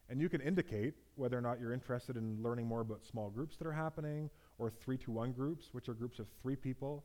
And 0.10 0.20
you 0.20 0.30
can 0.30 0.42
indicate 0.42 0.94
whether 1.16 1.38
or 1.38 1.42
not 1.42 1.60
you're 1.60 1.74
interested 1.74 2.18
in 2.18 2.42
learning 2.42 2.68
more 2.68 2.82
about 2.82 3.06
small 3.06 3.30
groups 3.30 3.58
that 3.58 3.68
are 3.68 3.74
happening 3.74 4.30
or 4.62 4.70
three 4.70 4.98
to 5.00 5.10
one 5.10 5.32
groups, 5.32 5.70
which 5.72 5.90
are 5.90 5.94
groups 5.96 6.20
of 6.20 6.28
three 6.40 6.56
people 6.56 7.04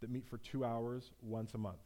that 0.00 0.10
meet 0.10 0.26
for 0.28 0.38
two 0.38 0.64
hours 0.64 1.12
once 1.22 1.54
a 1.54 1.58
month. 1.58 1.78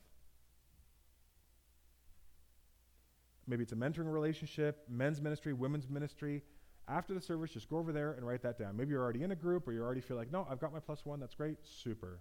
Maybe 3.47 3.63
it's 3.63 3.73
a 3.73 3.77
mentoring 3.77 4.11
relationship, 4.11 4.83
men's 4.89 5.21
ministry, 5.21 5.53
women's 5.53 5.91
ministry. 5.91 6.43
After 6.89 7.13
the 7.13 7.21
service, 7.21 7.51
just 7.51 7.69
go 7.69 7.77
over 7.77 7.93
there 7.93 8.13
and 8.13 8.27
write 8.27 8.43
that 8.43 8.59
down. 8.59 8.79
Maybe 8.79 8.93
you're 8.93 9.03
already 9.03 9.23
in 9.23 9.31
a 9.31 9.37
group 9.37 9.69
or 9.69 9.73
you 9.73 9.83
already 9.83 10.01
feel 10.01 10.17
like, 10.17 10.33
no, 10.33 10.47
I've 10.51 10.59
got 10.59 10.73
my 10.73 10.81
plus 10.81 11.05
one, 11.05 11.21
that's 11.21 11.35
great, 11.35 11.59
super. 11.63 12.21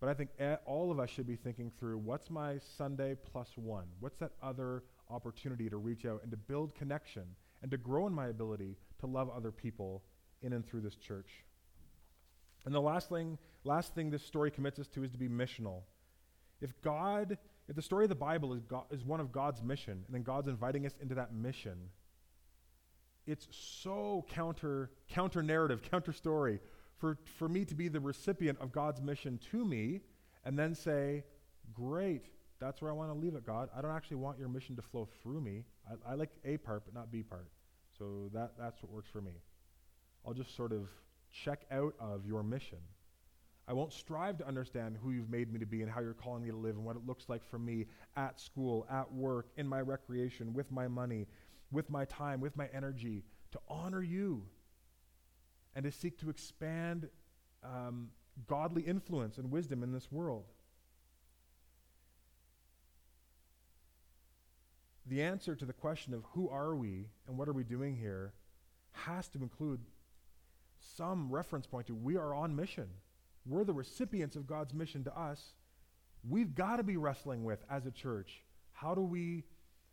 But 0.00 0.08
I 0.08 0.14
think 0.14 0.30
all 0.64 0.90
of 0.90 0.98
us 0.98 1.10
should 1.10 1.26
be 1.26 1.36
thinking 1.36 1.70
through 1.78 1.98
what's 1.98 2.30
my 2.30 2.58
Sunday 2.78 3.14
plus 3.30 3.50
one? 3.56 3.88
What's 4.00 4.16
that 4.20 4.32
other 4.42 4.84
opportunity 5.10 5.68
to 5.68 5.76
reach 5.76 6.06
out 6.06 6.22
and 6.22 6.30
to 6.30 6.36
build 6.38 6.74
connection 6.74 7.24
and 7.60 7.70
to 7.70 7.76
grow 7.76 8.06
in 8.06 8.14
my 8.14 8.28
ability 8.28 8.78
to 9.00 9.06
love 9.06 9.28
other 9.28 9.52
people 9.52 10.02
in 10.40 10.54
and 10.54 10.66
through 10.66 10.80
this 10.80 10.96
church? 10.96 11.44
And 12.64 12.74
the 12.74 12.80
last 12.80 13.08
thing, 13.08 13.38
last 13.64 13.94
thing 13.94 14.10
this 14.10 14.24
story 14.24 14.50
commits 14.50 14.78
us 14.78 14.88
to 14.88 15.04
is 15.04 15.10
to 15.12 15.18
be 15.18 15.28
missional. 15.28 15.82
If 16.60 16.80
God, 16.82 17.36
if 17.68 17.76
the 17.76 17.82
story 17.82 18.04
of 18.04 18.08
the 18.08 18.14
Bible 18.14 18.54
is, 18.54 18.64
God, 18.64 18.84
is 18.90 19.04
one 19.04 19.20
of 19.20 19.32
God's 19.32 19.62
mission, 19.62 20.04
and 20.06 20.14
then 20.14 20.22
God's 20.22 20.48
inviting 20.48 20.86
us 20.86 20.94
into 21.00 21.14
that 21.16 21.34
mission, 21.34 21.90
it's 23.26 23.48
so 23.50 24.24
counter 24.30 24.90
counter 25.08 25.42
narrative, 25.42 25.82
counter 25.90 26.12
story 26.12 26.60
for, 26.98 27.18
for 27.38 27.48
me 27.48 27.64
to 27.64 27.74
be 27.74 27.88
the 27.88 28.00
recipient 28.00 28.58
of 28.60 28.72
God's 28.72 29.00
mission 29.02 29.38
to 29.50 29.64
me 29.64 30.00
and 30.44 30.58
then 30.58 30.74
say, 30.74 31.24
Great, 31.72 32.26
that's 32.60 32.80
where 32.80 32.90
I 32.90 32.94
want 32.94 33.10
to 33.10 33.18
leave 33.18 33.34
it, 33.34 33.46
God. 33.46 33.68
I 33.76 33.80
don't 33.80 33.94
actually 33.94 34.18
want 34.18 34.38
your 34.38 34.48
mission 34.48 34.76
to 34.76 34.82
flow 34.82 35.08
through 35.22 35.40
me. 35.40 35.64
I, 35.88 36.12
I 36.12 36.14
like 36.14 36.30
A 36.44 36.56
part, 36.58 36.84
but 36.84 36.94
not 36.94 37.10
B 37.10 37.22
part. 37.22 37.48
So 37.98 38.30
that, 38.32 38.52
that's 38.58 38.82
what 38.82 38.92
works 38.92 39.08
for 39.10 39.20
me. 39.20 39.32
I'll 40.26 40.34
just 40.34 40.54
sort 40.56 40.72
of 40.72 40.88
check 41.34 41.66
out 41.70 41.94
of 41.98 42.26
your 42.26 42.42
mission. 42.42 42.78
I 43.66 43.72
won't 43.72 43.92
strive 43.92 44.38
to 44.38 44.46
understand 44.46 44.98
who 45.02 45.10
you've 45.10 45.30
made 45.30 45.52
me 45.52 45.58
to 45.58 45.66
be 45.66 45.82
and 45.82 45.90
how 45.90 46.00
you're 46.00 46.12
calling 46.12 46.42
me 46.42 46.50
to 46.50 46.56
live 46.56 46.76
and 46.76 46.84
what 46.84 46.96
it 46.96 47.06
looks 47.06 47.28
like 47.28 47.44
for 47.44 47.58
me 47.58 47.86
at 48.16 48.38
school, 48.38 48.86
at 48.90 49.10
work, 49.12 49.48
in 49.56 49.66
my 49.66 49.80
recreation, 49.80 50.52
with 50.52 50.70
my 50.70 50.86
money, 50.86 51.26
with 51.72 51.88
my 51.88 52.04
time, 52.04 52.40
with 52.40 52.56
my 52.56 52.68
energy, 52.74 53.24
to 53.52 53.60
honor 53.68 54.02
you 54.02 54.42
and 55.74 55.84
to 55.84 55.90
seek 55.90 56.18
to 56.18 56.28
expand 56.28 57.08
um, 57.64 58.10
godly 58.46 58.82
influence 58.82 59.38
and 59.38 59.50
wisdom 59.50 59.82
in 59.82 59.92
this 59.92 60.12
world. 60.12 60.44
The 65.06 65.22
answer 65.22 65.54
to 65.54 65.64
the 65.64 65.72
question 65.72 66.14
of 66.14 66.22
who 66.32 66.48
are 66.48 66.74
we 66.74 67.06
and 67.26 67.36
what 67.38 67.48
are 67.48 67.52
we 67.52 67.64
doing 67.64 67.96
here 67.96 68.32
has 68.92 69.28
to 69.28 69.38
include 69.38 69.80
some 70.96 71.30
reference 71.30 71.66
point 71.66 71.86
to 71.88 71.94
we 71.94 72.16
are 72.16 72.34
on 72.34 72.54
mission. 72.54 72.88
We're 73.46 73.64
the 73.64 73.72
recipients 73.72 74.36
of 74.36 74.46
God's 74.46 74.72
mission 74.72 75.04
to 75.04 75.18
us. 75.18 75.54
We've 76.28 76.54
got 76.54 76.76
to 76.76 76.82
be 76.82 76.96
wrestling 76.96 77.44
with 77.44 77.62
as 77.70 77.86
a 77.86 77.90
church. 77.90 78.42
How 78.72 78.94
do 78.94 79.02
we 79.02 79.44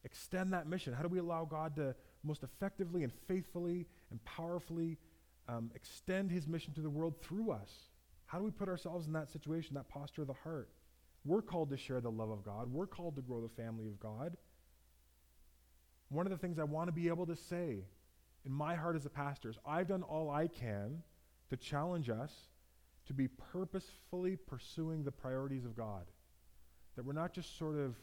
extend 0.04 0.54
that 0.54 0.68
mission? 0.68 0.94
How 0.94 1.04
do 1.04 1.10
we 1.10 1.20
allow 1.20 1.46
God 1.46 1.76
to 1.76 1.96
most 2.24 2.44
effectively 2.44 3.04
and 3.04 3.12
faithfully 3.28 3.88
and 4.10 4.24
powerfully 4.24 4.98
um, 5.50 5.72
extend 5.76 6.32
his 6.32 6.48
mission 6.48 6.74
to 6.74 6.82
the 6.82 6.90
world 6.90 7.16
through 7.22 7.52
us? 7.52 7.70
How 8.26 8.38
do 8.38 8.46
we 8.46 8.52
put 8.52 8.70
ourselves 8.70 9.08
in 9.08 9.14
that 9.14 9.30
situation, 9.30 9.76
that 9.76 9.90
posture 9.90 10.22
of 10.22 10.28
the 10.28 10.34
heart? 10.34 10.70
We're 11.26 11.42
called 11.42 11.70
to 11.72 11.78
share 11.78 12.00
the 12.00 12.10
love 12.10 12.30
of 12.30 12.44
God. 12.44 12.72
We're 12.72 12.88
called 12.88 13.16
to 13.18 13.22
grow 13.22 13.42
the 13.42 13.62
family 13.62 13.88
of 13.88 14.00
God. 14.00 14.38
One 16.10 16.26
of 16.26 16.32
the 16.32 16.38
things 16.38 16.58
I 16.58 16.64
want 16.64 16.88
to 16.88 16.92
be 16.92 17.10
able 17.10 17.26
to 17.28 17.36
say 17.36 17.84
in 18.46 18.52
my 18.52 18.76
heart 18.76 18.96
as 18.96 19.06
a 19.06 19.10
pastor 19.10 19.50
is 19.50 19.58
I've 19.66 19.88
done 19.88 20.04
all 20.04 20.30
I 20.30 20.48
can 20.48 21.04
to 21.50 21.58
challenge 21.58 22.10
us 22.10 22.34
to 23.08 23.14
be 23.14 23.28
purposefully 23.28 24.36
pursuing 24.36 25.04
the 25.04 25.12
priorities 25.12 25.66
of 25.66 25.76
God. 25.76 26.06
That 26.96 27.06
we're 27.06 27.14
not 27.14 27.34
just 27.34 27.58
sort 27.58 27.78
of 27.78 27.96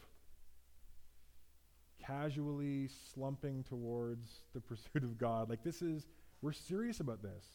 casually 1.99 2.89
slumping 3.13 3.63
towards 3.63 4.43
the 4.53 4.61
pursuit 4.61 5.03
of 5.03 5.17
God. 5.17 5.49
Like, 5.49 5.63
this 5.63 5.81
is, 5.81 6.07
we're 6.41 6.51
serious 6.51 6.99
about 6.99 7.21
this. 7.21 7.45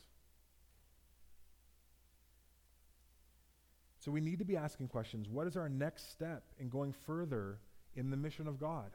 So 3.98 4.10
we 4.10 4.20
need 4.20 4.38
to 4.38 4.44
be 4.44 4.56
asking 4.56 4.88
questions. 4.88 5.28
What 5.30 5.46
is 5.46 5.56
our 5.56 5.68
next 5.68 6.12
step 6.12 6.44
in 6.58 6.68
going 6.68 6.92
further 6.92 7.58
in 7.96 8.10
the 8.10 8.16
mission 8.16 8.46
of 8.46 8.60
God? 8.60 8.90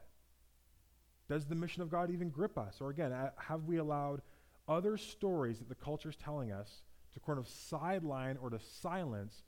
Does 1.29 1.45
the 1.45 1.55
mission 1.55 1.83
of 1.83 1.91
God 1.91 2.09
even 2.09 2.29
grip 2.29 2.57
us? 2.57 2.81
Or 2.81 2.89
again, 2.89 3.13
have 3.37 3.63
we 3.65 3.77
allowed 3.77 4.21
other 4.67 4.97
stories 4.97 5.59
that 5.59 5.69
the 5.69 5.75
culture 5.75 6.09
is 6.09 6.15
telling 6.15 6.51
us 6.51 6.81
to 7.13 7.19
kind 7.19 7.37
of 7.37 7.47
sideline 7.47 8.37
or 8.41 8.49
to 8.49 8.59
silence 8.59 9.43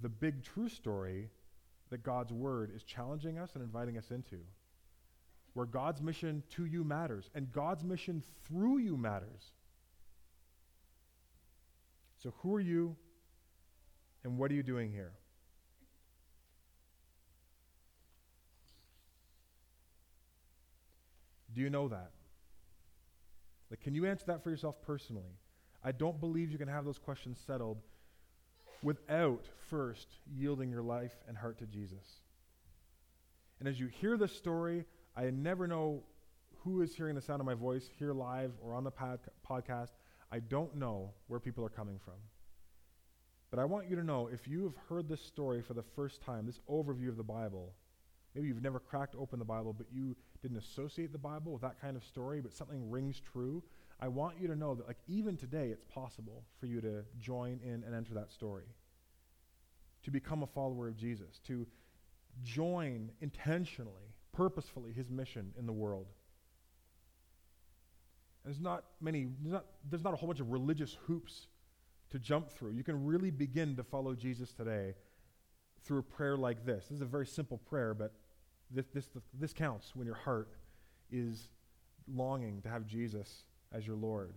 the 0.00 0.08
big 0.08 0.42
true 0.42 0.70
story 0.70 1.28
that 1.90 2.02
God's 2.02 2.32
word 2.32 2.72
is 2.74 2.82
challenging 2.82 3.38
us 3.38 3.50
and 3.54 3.62
inviting 3.62 3.98
us 3.98 4.10
into? 4.10 4.38
Where 5.52 5.66
God's 5.66 6.00
mission 6.00 6.42
to 6.52 6.64
you 6.64 6.82
matters 6.82 7.28
and 7.34 7.52
God's 7.52 7.84
mission 7.84 8.22
through 8.46 8.78
you 8.78 8.96
matters. 8.96 9.52
So, 12.22 12.32
who 12.38 12.54
are 12.54 12.60
you 12.60 12.96
and 14.24 14.38
what 14.38 14.50
are 14.50 14.54
you 14.54 14.62
doing 14.62 14.90
here? 14.90 15.12
Do 21.54 21.60
you 21.60 21.70
know 21.70 21.88
that? 21.88 22.10
Like, 23.70 23.80
can 23.80 23.94
you 23.94 24.06
answer 24.06 24.26
that 24.26 24.42
for 24.42 24.50
yourself 24.50 24.82
personally? 24.82 25.38
I 25.84 25.92
don't 25.92 26.20
believe 26.20 26.50
you 26.50 26.58
can 26.58 26.68
have 26.68 26.84
those 26.84 26.98
questions 26.98 27.40
settled 27.46 27.78
without 28.82 29.46
first 29.70 30.08
yielding 30.36 30.70
your 30.70 30.82
life 30.82 31.16
and 31.28 31.36
heart 31.36 31.58
to 31.58 31.66
Jesus. 31.66 32.20
And 33.60 33.68
as 33.68 33.78
you 33.78 33.86
hear 33.86 34.16
this 34.16 34.32
story, 34.32 34.84
I 35.16 35.30
never 35.30 35.66
know 35.66 36.02
who 36.64 36.82
is 36.82 36.94
hearing 36.94 37.14
the 37.14 37.20
sound 37.20 37.40
of 37.40 37.46
my 37.46 37.54
voice 37.54 37.88
here 37.98 38.12
live 38.12 38.52
or 38.60 38.74
on 38.74 38.84
the 38.84 38.90
pod- 38.90 39.20
podcast. 39.48 39.92
I 40.30 40.40
don't 40.40 40.76
know 40.76 41.10
where 41.26 41.40
people 41.40 41.64
are 41.64 41.70
coming 41.70 41.98
from. 42.04 42.14
But 43.50 43.58
I 43.58 43.64
want 43.64 43.88
you 43.88 43.96
to 43.96 44.04
know 44.04 44.28
if 44.32 44.48
you 44.48 44.64
have 44.64 44.76
heard 44.88 45.08
this 45.08 45.20
story 45.20 45.60
for 45.60 45.74
the 45.74 45.82
first 45.82 46.22
time, 46.22 46.46
this 46.46 46.60
overview 46.70 47.08
of 47.08 47.16
the 47.16 47.22
Bible, 47.22 47.74
maybe 48.34 48.48
you've 48.48 48.62
never 48.62 48.80
cracked 48.80 49.14
open 49.14 49.38
the 49.38 49.44
Bible, 49.44 49.72
but 49.72 49.86
you 49.92 50.16
didn't 50.42 50.58
associate 50.58 51.12
the 51.12 51.18
Bible 51.18 51.52
with 51.52 51.62
that 51.62 51.80
kind 51.80 51.96
of 51.96 52.04
story, 52.04 52.40
but 52.40 52.52
something 52.52 52.90
rings 52.90 53.20
true, 53.20 53.62
I 54.00 54.08
want 54.08 54.40
you 54.40 54.48
to 54.48 54.56
know 54.56 54.74
that 54.74 54.88
like 54.88 54.98
even 55.06 55.36
today 55.36 55.68
it's 55.68 55.84
possible 55.84 56.42
for 56.58 56.66
you 56.66 56.80
to 56.80 57.04
join 57.20 57.60
in 57.64 57.84
and 57.84 57.94
enter 57.94 58.14
that 58.14 58.30
story. 58.30 58.64
To 60.02 60.10
become 60.10 60.42
a 60.42 60.48
follower 60.48 60.88
of 60.88 60.96
Jesus, 60.96 61.38
to 61.46 61.66
join 62.42 63.10
intentionally, 63.20 64.14
purposefully 64.32 64.92
his 64.92 65.08
mission 65.08 65.52
in 65.56 65.66
the 65.66 65.72
world. 65.72 66.06
There's 68.44 68.60
not 68.60 68.82
many, 69.00 69.28
there's 69.40 69.52
not, 69.52 69.66
there's 69.88 70.02
not 70.02 70.14
a 70.14 70.16
whole 70.16 70.26
bunch 70.26 70.40
of 70.40 70.50
religious 70.50 70.96
hoops 71.06 71.46
to 72.10 72.18
jump 72.18 72.50
through. 72.50 72.72
You 72.72 72.82
can 72.82 73.04
really 73.06 73.30
begin 73.30 73.76
to 73.76 73.84
follow 73.84 74.16
Jesus 74.16 74.52
today 74.52 74.94
through 75.84 76.00
a 76.00 76.02
prayer 76.02 76.36
like 76.36 76.66
this. 76.66 76.86
This 76.86 76.96
is 76.96 77.02
a 77.02 77.06
very 77.06 77.26
simple 77.26 77.58
prayer, 77.58 77.94
but 77.94 78.12
this, 78.74 78.86
this, 78.94 79.08
this 79.38 79.52
counts 79.52 79.94
when 79.94 80.06
your 80.06 80.16
heart 80.16 80.48
is 81.10 81.50
longing 82.12 82.60
to 82.62 82.68
have 82.68 82.86
Jesus 82.86 83.44
as 83.72 83.86
your 83.86 83.96
Lord. 83.96 84.34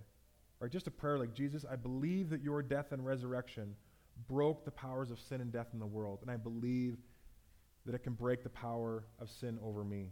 Or 0.61 0.69
just 0.69 0.87
a 0.87 0.91
prayer 0.91 1.17
like, 1.17 1.33
Jesus, 1.33 1.65
I 1.69 1.75
believe 1.75 2.29
that 2.29 2.41
your 2.41 2.61
death 2.61 2.91
and 2.91 3.05
resurrection 3.05 3.75
broke 4.27 4.63
the 4.63 4.71
powers 4.71 5.11
of 5.11 5.19
sin 5.19 5.41
and 5.41 5.51
death 5.51 5.67
in 5.73 5.79
the 5.79 5.85
world, 5.85 6.19
and 6.21 6.31
I 6.31 6.37
believe 6.37 6.97
that 7.85 7.93
it 7.93 8.03
can 8.03 8.13
break 8.13 8.43
the 8.43 8.49
power 8.49 9.05
of 9.19 9.29
sin 9.29 9.59
over 9.63 9.83
me. 9.83 10.11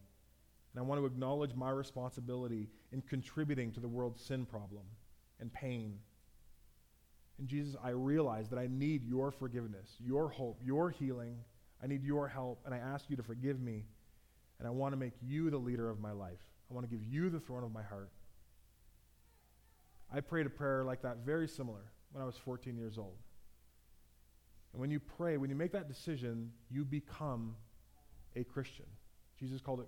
And 0.74 0.80
I 0.80 0.82
want 0.82 1.00
to 1.00 1.06
acknowledge 1.06 1.56
my 1.56 1.70
responsibility 1.70 2.68
in 2.92 3.02
contributing 3.02 3.72
to 3.74 3.80
the 3.80 3.88
world's 3.88 4.24
sin 4.24 4.46
problem 4.46 4.84
and 5.40 5.52
pain. 5.54 5.98
And 7.40 7.48
Jesus, 7.48 7.76
I 7.84 7.90
realize 7.90 8.50
that 8.50 8.60
I 8.60 8.68
need 8.70 9.04
your 9.04 9.32
forgiveness, 9.32 9.96
your 10.00 10.30
hope, 10.30 10.60
your 10.64 10.90
healing. 10.90 11.38
I 11.84 11.88
need 11.88 12.04
your 12.04 12.28
help, 12.28 12.62
and 12.66 12.74
I 12.74 12.78
ask 12.78 13.10
you 13.10 13.16
to 13.18 13.24
forgive 13.24 13.60
me. 13.60 13.86
And 14.64 14.70
I 14.70 14.72
want 14.72 14.94
to 14.94 14.98
make 14.98 15.12
you 15.22 15.50
the 15.50 15.58
leader 15.58 15.90
of 15.90 16.00
my 16.00 16.14
life. 16.14 16.40
I 16.72 16.74
want 16.74 16.90
to 16.90 16.96
give 16.96 17.06
you 17.06 17.30
the 17.30 17.42
throne 17.42 17.66
of 17.66 17.74
my 17.74 17.84
heart. 17.84 18.10
I 20.10 20.22
prayed 20.22 20.46
a 20.46 20.50
prayer 20.50 20.86
like 20.86 21.02
that, 21.02 21.18
very 21.26 21.50
similar, 21.50 21.82
when 22.14 22.24
I 22.24 22.26
was 22.26 22.38
14 22.38 22.78
years 22.78 22.98
old. 22.98 23.18
And 24.72 24.80
when 24.80 24.90
you 24.90 25.02
pray, 25.02 25.36
when 25.36 25.50
you 25.50 25.56
make 25.58 25.74
that 25.74 25.90
decision, 25.90 26.50
you 26.72 26.86
become 26.86 27.58
a 28.38 28.46
Christian. 28.46 28.86
Jesus 29.38 29.60
called 29.60 29.82
it, 29.82 29.88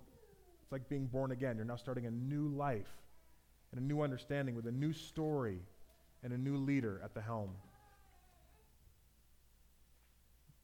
it's 0.62 0.70
like 0.70 0.86
being 0.90 1.06
born 1.06 1.30
again. 1.30 1.56
You're 1.56 1.64
now 1.64 1.76
starting 1.76 2.04
a 2.04 2.10
new 2.10 2.48
life 2.48 3.00
and 3.72 3.80
a 3.80 3.82
new 3.82 4.02
understanding 4.02 4.54
with 4.54 4.66
a 4.66 4.72
new 4.72 4.92
story 4.92 5.60
and 6.22 6.34
a 6.34 6.38
new 6.38 6.58
leader 6.58 7.00
at 7.02 7.14
the 7.14 7.22
helm. 7.22 7.52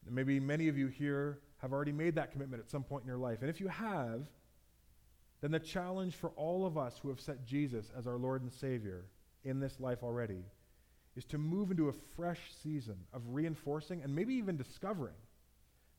Maybe 0.07 0.39
many 0.39 0.69
of 0.69 0.77
you 0.77 0.89
here 0.89 1.39
have 1.63 1.73
already 1.73 1.93
made 1.93 2.17
that 2.17 2.33
commitment 2.33 2.61
at 2.61 2.69
some 2.69 2.83
point 2.83 3.05
in 3.05 3.09
your 3.09 3.17
life. 3.17 3.41
And 3.41 3.49
if 3.49 3.61
you 3.61 3.69
have, 3.69 4.27
then 5.41 5.53
the 5.53 5.61
challenge 5.61 6.17
for 6.17 6.31
all 6.31 6.67
of 6.67 6.77
us 6.77 6.99
who 7.01 7.09
have 7.09 7.21
set 7.21 7.47
Jesus 7.47 7.91
as 7.97 8.07
our 8.07 8.19
Lord 8.19 8.43
and 8.43 8.53
Savior 8.53 9.05
in 9.45 9.61
this 9.61 9.79
life 9.79 10.03
already 10.03 10.45
is 11.17 11.25
to 11.27 11.39
move 11.39 11.71
into 11.71 11.89
a 11.89 11.93
fresh 12.17 12.41
season 12.63 12.97
of 13.13 13.23
reinforcing 13.29 14.03
and 14.03 14.15
maybe 14.15 14.35
even 14.35 14.57
discovering 14.57 15.15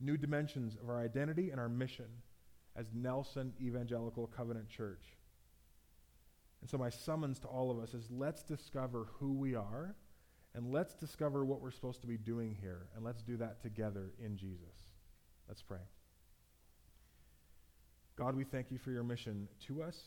new 0.01 0.17
dimensions 0.17 0.75
of 0.81 0.89
our 0.89 0.99
identity 0.99 1.49
and 1.49 1.59
our 1.59 1.69
mission 1.69 2.07
as 2.75 2.87
Nelson 2.93 3.53
Evangelical 3.61 4.27
Covenant 4.27 4.69
Church. 4.69 5.03
And 6.61 6.69
so, 6.69 6.77
my 6.77 6.89
summons 6.89 7.39
to 7.39 7.47
all 7.47 7.71
of 7.71 7.79
us 7.79 7.93
is 7.93 8.09
let's 8.09 8.43
discover 8.43 9.07
who 9.19 9.33
we 9.33 9.55
are 9.55 9.95
and 10.55 10.71
let's 10.71 10.93
discover 10.93 11.45
what 11.45 11.61
we're 11.61 11.71
supposed 11.71 12.01
to 12.01 12.07
be 12.07 12.17
doing 12.17 12.57
here. 12.59 12.87
And 12.95 13.03
let's 13.03 13.21
do 13.21 13.37
that 13.37 13.61
together 13.61 14.13
in 14.23 14.37
Jesus. 14.37 14.92
Let's 15.47 15.61
pray. 15.61 15.79
God, 18.15 18.35
we 18.35 18.43
thank 18.43 18.71
you 18.71 18.77
for 18.77 18.91
your 18.91 19.03
mission 19.03 19.47
to 19.67 19.83
us 19.83 19.97